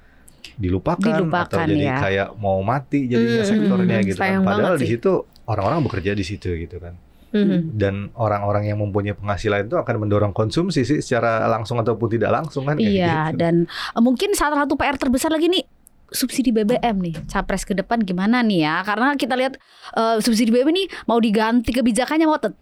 dilupakan, 0.57 1.05
atau 1.05 1.21
Dilupakan, 1.21 1.67
jadi 1.69 1.85
ya. 1.85 1.97
kayak 2.01 2.29
mau 2.41 2.57
mati 2.65 3.05
jadinya 3.05 3.45
Hmm, 3.45 3.51
sektornya 3.53 3.97
hmm, 4.01 4.07
gitu 4.09 4.19
kan. 4.19 4.41
Padahal 4.41 4.75
di 4.77 4.87
situ 4.89 5.13
orang-orang 5.51 5.83
bekerja 5.83 6.15
di 6.15 6.23
situ 6.23 6.55
gitu 6.55 6.79
kan 6.79 6.95
Mhm. 7.31 7.79
dan 7.79 8.11
orang-orang 8.19 8.67
yang 8.67 8.83
mempunyai 8.83 9.15
penghasilan 9.15 9.71
itu 9.71 9.79
akan 9.79 10.03
mendorong 10.03 10.35
konsumsi 10.35 10.83
sih 10.83 10.99
secara 10.99 11.47
langsung 11.47 11.79
ataupun 11.79 12.11
tidak 12.11 12.31
langsung 12.35 12.67
kan 12.67 12.75
kayak 12.75 12.91
Iya, 12.91 13.19
gitu. 13.31 13.39
dan 13.39 13.55
eh, 13.71 14.03
mungkin 14.03 14.35
salah 14.35 14.67
satu 14.67 14.75
PR 14.75 14.99
terbesar 14.99 15.31
lagi 15.31 15.47
nih 15.47 15.63
subsidi 16.11 16.51
BBM 16.51 16.97
nih 17.01 17.15
capres 17.27 17.63
ke 17.63 17.73
depan 17.73 17.99
gimana 18.01 18.41
nih 18.41 18.63
ya 18.63 18.83
karena 18.83 19.15
kita 19.15 19.35
lihat 19.35 19.55
eh, 19.93 20.17
subsidi 20.19 20.51
BBM 20.51 20.71
ini 20.71 20.85
mau 21.05 21.17
diganti 21.17 21.71
kebijakannya 21.71 22.25
mau 22.25 22.37
tetep 22.37 22.59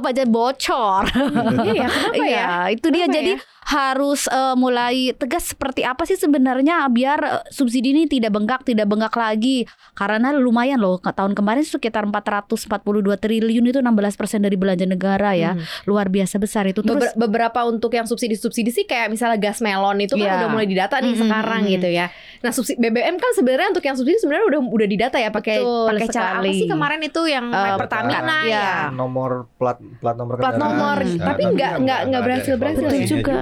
aja 0.00 0.24
bocor 0.24 1.04
Iya 1.58 1.72
ya, 1.74 1.86
kenapa 1.86 2.24
ya? 2.36 2.48
Itu 2.68 2.88
dia 2.88 3.04
Kenapa 3.04 3.16
jadi 3.16 3.32
ya? 3.32 3.54
harus 3.66 4.20
eh, 4.26 4.54
mulai 4.54 4.96
tegas 5.12 5.50
seperti 5.50 5.82
apa 5.82 6.04
sih 6.04 6.14
sebenarnya 6.14 6.86
biar 6.86 7.18
eh, 7.20 7.42
subsidi 7.48 7.90
ini 7.90 8.06
tidak 8.06 8.30
bengkak 8.30 8.62
tidak 8.62 8.86
bengkak 8.86 9.12
lagi 9.12 9.66
karena 9.92 10.30
lumayan 10.32 10.78
loh 10.78 10.96
tahun 10.98 11.34
kemarin 11.34 11.62
sekitar 11.62 12.06
442 12.06 12.78
triliun 13.16 13.66
itu 13.66 13.78
16% 13.78 13.82
dari 14.40 14.54
belanja 14.54 14.84
negara 14.84 15.32
ya 15.32 15.52
Mhm. 15.52 15.62
luar 15.84 16.08
biasa 16.08 16.36
besar 16.36 16.64
itu 16.64 16.80
terus 16.80 16.94
Beber- 17.10 17.14
beberapa 17.18 17.60
untuk 17.64 17.90
yang 17.90 18.04
subsidi-subsidi 18.04 18.70
sih 18.70 18.84
kayak 18.84 19.08
misalnya 19.08 19.36
gas 19.36 19.58
melon 19.58 19.98
itu 19.98 20.14
kan 20.14 20.22
Iya. 20.22 20.34
udah 20.38 20.48
mulai 20.48 20.66
didata 20.66 20.96
nih 20.98 21.12
Mhm, 21.12 21.20
sekarang 21.20 21.60
mhm. 21.60 21.70
gitu 21.72 21.88
ya. 21.88 22.06
Nah, 22.38 22.50
subsidi 22.50 22.78
BBM 22.88 23.16
kan 23.16 23.30
sebenarnya 23.32 23.68
untuk 23.68 23.82
yang 23.82 23.94
subsidi 23.94 24.16
sebenarnya 24.16 24.46
udah 24.48 24.60
udah 24.62 24.86
didata 24.86 25.16
ya 25.16 25.28
pakai 25.28 25.56
pakai 25.60 26.06
cara 26.08 26.38
apa 26.38 26.48
sih 26.48 26.66
kemarin 26.66 27.00
itu 27.00 27.20
yang 27.24 27.46
Eh, 27.48 27.76
Pertamina 27.76 28.36
iya. 28.42 28.46
ya. 28.46 28.70
nomor 28.90 29.50
plat 29.56 29.74
plat 29.98 30.14
nomor 30.14 30.36
Plat 30.36 30.52
kendaraan. 30.52 30.72
nomor, 30.72 30.96
Nah, 30.98 31.26
tapi 31.26 31.42
nggak- 31.48 31.74
nggak- 31.78 32.02
nggak 32.06 32.20
ada 32.20 32.26
berhasil-berhasil 32.26 32.78
Betul 32.78 32.92
evaluasinya 32.92 33.16
juga. 33.18 33.34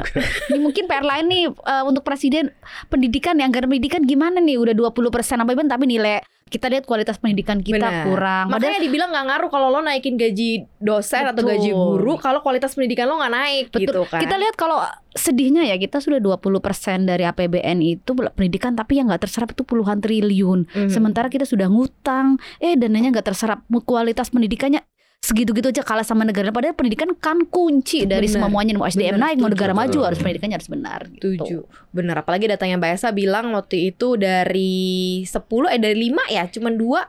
ini 0.49 0.59
mungkin 0.59 0.85
PR 0.87 1.05
lain 1.05 1.27
nih 1.27 1.45
eh, 1.49 1.85
untuk 1.85 2.03
presiden 2.03 2.45
pendidikan 2.87 3.37
yang 3.37 3.49
anggaran 3.49 3.69
pendidikan 3.69 4.03
gimana 4.03 4.39
nih 4.39 4.57
udah 4.57 4.73
20% 4.73 4.97
apa 5.39 5.51
tapi 5.67 5.85
nilai 5.87 6.21
kita 6.53 6.71
lihat 6.71 6.85
kualitas 6.85 7.19
pendidikan 7.19 7.59
kita 7.59 7.83
Benar. 7.83 8.05
kurang 8.07 8.47
Padahal 8.53 8.79
Makanya 8.79 8.81
dibilang 8.85 9.11
nggak 9.11 9.27
ngaruh 9.27 9.51
kalau 9.51 9.69
lo 9.73 9.81
naikin 9.83 10.15
gaji 10.15 10.69
dosen 10.79 11.25
atau 11.25 11.43
Betul. 11.43 11.51
gaji 11.57 11.71
guru 11.73 12.13
kalau 12.21 12.41
kualitas 12.45 12.77
pendidikan 12.77 13.11
lo 13.11 13.19
nggak 13.19 13.35
naik 13.35 13.65
Betul. 13.73 13.81
gitu 13.83 14.01
kan. 14.07 14.21
Kita 14.23 14.37
lihat 14.39 14.55
kalau 14.55 14.79
sedihnya 15.15 15.67
ya 15.67 15.79
kita 15.81 15.99
sudah 15.99 16.23
20% 16.23 17.07
dari 17.07 17.25
APBN 17.27 17.79
itu 17.81 18.11
pendidikan 18.15 18.79
tapi 18.79 19.01
yang 19.01 19.11
nggak 19.11 19.27
terserap 19.27 19.51
itu 19.57 19.67
puluhan 19.67 19.99
triliun. 19.99 20.71
Mhm. 20.71 20.91
Sementara 20.93 21.33
kita 21.33 21.49
sudah 21.49 21.67
ngutang, 21.67 22.39
eh 22.63 22.79
dananya 22.79 23.19
nggak 23.19 23.35
terserap 23.35 23.65
kualitas 23.83 24.31
pendidikannya 24.31 24.85
segitu-gitu 25.25 25.73
aja 25.73 25.81
kalah 25.81 26.05
sama 26.05 26.25
negara 26.29 26.53
lain. 26.53 26.57
padahal 26.57 26.77
pendidikan 26.77 27.09
kan 27.17 27.49
kunci 27.49 28.05
dari 28.05 28.29
Bener. 28.29 28.45
semuanya 28.45 28.73
mau 28.77 28.85
SDM 28.85 29.17
Bener, 29.17 29.25
naik 29.25 29.37
mau 29.41 29.49
negara 29.49 29.73
maju 29.73 29.99
harus 30.05 30.21
pendidikannya 30.21 30.57
harus 30.61 30.69
benar 30.69 31.01
gitu. 31.09 31.25
Tujuh. 31.33 31.63
Bener, 31.97 32.17
apalagi 32.21 32.45
datanya 32.45 32.77
Mbak 32.77 32.93
Esa 32.93 33.09
bilang 33.17 33.57
waktu 33.57 33.95
itu 33.95 34.21
dari 34.21 35.25
10 35.25 35.73
eh 35.73 35.81
dari 35.81 35.97
5 36.13 36.29
ya, 36.29 36.45
cuman 36.53 36.77
dua 36.77 37.09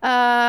eh, 0.00 0.08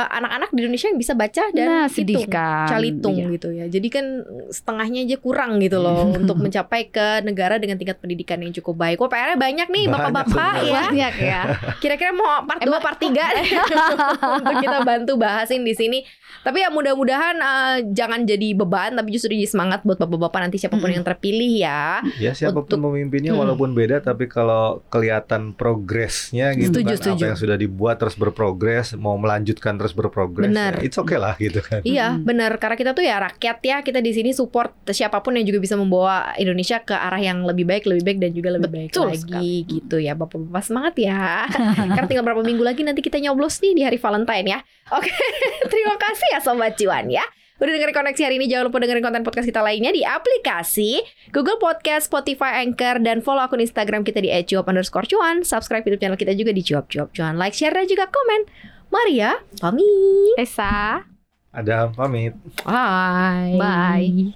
anak-anak 0.09 0.49
di 0.49 0.59
Indonesia 0.61 0.87
yang 0.87 0.97
bisa 0.97 1.13
baca 1.13 1.43
dan 1.49 1.65
nah 1.65 1.85
sedih 1.85 2.19
hitung. 2.19 2.31
kan 2.31 2.67
calitung 2.67 3.15
Iya. 3.17 3.27
gitu 3.31 3.49
ya. 3.51 3.65
Jadi 3.67 3.87
kan 3.87 4.05
setengahnya 4.49 4.99
aja 5.01 5.17
kurang 5.17 5.59
gitu 5.59 5.77
loh 5.77 6.07
untuk 6.17 6.37
mencapai 6.37 6.87
ke 6.87 7.19
negara 7.21 7.55
dengan 7.55 7.75
tingkat 7.75 7.97
pendidikan 7.97 8.39
yang 8.39 8.51
cukup 8.53 8.75
baik. 8.77 8.97
Wah, 8.97 9.07
PR-nya 9.07 9.35
banyak 9.35 9.67
nih 9.67 9.85
bapak-bapak 9.87 10.53
ya. 10.61 10.71
banyak 10.87 11.13
ya 11.17 11.41
Kira-kira 11.77 12.11
mau 12.11 12.41
part 12.41 12.59
2 12.59 12.71
part 12.77 12.97
3 12.97 13.11
untuk 14.37 14.55
kita 14.57 14.77
bantu 14.81 15.13
bahasin 15.15 15.61
di 15.61 15.73
sini. 15.73 15.99
Tapi 16.41 16.57
ya 16.59 16.69
mudah-mudahan 16.69 17.35
eh, 17.35 17.75
jangan 17.91 18.23
jadi 18.23 18.55
beban 18.55 18.93
tapi 18.93 19.11
justru 19.11 19.31
jadi 19.31 19.45
semangat 19.45 19.83
buat 19.83 19.97
bapak-bapak 19.97 20.39
nanti 20.41 20.57
siapa 20.57 20.73
pun 20.73 20.83
Mm-mm. 20.83 20.95
yang 20.95 21.05
terpilih 21.05 21.51
ya. 21.55 22.01
Ya 22.17 22.31
siapa 22.31 22.59
pun 22.59 22.79
pemimpinnya 22.81 23.31
Hmm. 23.31 23.43
walaupun 23.43 23.71
beda 23.71 23.99
tapi 23.99 24.25
kalau 24.25 24.61
kelihatan 24.87 25.53
progresnya 25.53 26.51
gitu 26.51 26.71
Setuju, 26.73 26.87
kan 26.87 26.97
setuju. 26.97 27.15
apa 27.15 27.25
yang 27.27 27.39
sudah 27.39 27.57
dibuat 27.57 27.95
terus 27.95 28.15
berprogres 28.15 28.91
mau 28.93 29.15
melanjutkan 29.41 29.73
terus 29.81 29.97
berprogres 29.97 30.53
Benar. 30.53 30.77
ya, 30.77 30.85
it's 30.85 31.01
okay 31.01 31.17
lah 31.17 31.33
gitu 31.41 31.65
kan. 31.65 31.81
Iya, 31.81 32.13
Mm-mm. 32.13 32.29
benar. 32.29 32.53
Karena 32.61 32.77
kita 32.77 32.93
tuh 32.93 33.01
ya 33.01 33.17
rakyat 33.17 33.57
ya, 33.65 33.77
kita 33.81 33.97
di 33.97 34.13
sini 34.13 34.37
support 34.37 34.77
siapa 34.93 35.17
pun 35.25 35.33
yang 35.33 35.49
juga 35.49 35.57
bisa 35.57 35.73
membawa 35.73 36.37
Indonesia 36.37 36.77
ke 36.85 36.93
arah 36.93 37.17
yang 37.17 37.41
lebih 37.41 37.65
baik, 37.65 37.89
lebih 37.89 38.05
baik 38.05 38.17
dan 38.21 38.31
juga 38.37 38.49
lebih 38.53 38.69
Betul 38.69 39.17
baik 39.17 39.25
lagi 39.33 39.51
gitu 39.65 39.97
ya. 39.97 40.13
Bapak-bapak 40.13 40.61
semangat 40.61 40.93
ya. 41.01 41.49
Karena 41.97 42.05
tinggal 42.05 42.25
berapa 42.29 42.45
minggu 42.45 42.61
lagi 42.61 42.85
nanti 42.85 43.01
kita 43.01 43.17
nyoblos 43.17 43.57
nih 43.65 43.73
di 43.73 43.81
hari 43.81 43.97
Valentine 43.97 44.45
ya. 44.45 44.59
Oke, 44.93 45.09
terima 45.73 45.97
kasih 45.97 46.37
ya 46.37 46.39
Sobat 46.45 46.77
Cuan 46.77 47.09
ya. 47.09 47.25
Udah 47.61 47.77
dengerin 47.77 47.93
koneksi 47.93 48.21
hari 48.25 48.35
ini 48.41 48.49
Jangan 48.49 48.73
lupa 48.73 48.81
dengerin 48.81 49.05
konten 49.05 49.21
podcast 49.21 49.45
kita 49.45 49.61
lainnya 49.61 49.93
Di 49.93 50.01
aplikasi 50.01 50.97
Google 51.29 51.61
Podcast, 51.61 52.09
Spotify, 52.09 52.65
Anchor 52.65 52.97
Dan 52.97 53.21
follow 53.21 53.45
akun 53.45 53.61
Instagram 53.61 54.01
kita 54.01 54.17
di 54.17 54.33
@cuap 54.49 54.65
underscore 54.65 55.05
cuan 55.05 55.45
Subscribe 55.45 55.85
YouTube 55.85 56.01
channel 56.01 56.17
kita 56.17 56.33
juga 56.33 56.57
di 56.57 56.65
cuap 56.65 56.89
cuap 56.89 57.13
cuan 57.13 57.37
Like, 57.37 57.53
share, 57.53 57.77
dan 57.77 57.85
juga 57.85 58.09
komen 58.09 58.49
Mari 58.91 59.23
ya, 59.23 59.39
pamit 59.63 60.35
Esa 60.35 61.07
Ada 61.51 61.87
pamit. 61.91 62.35
Bye 62.63 63.55
Bye. 63.59 64.35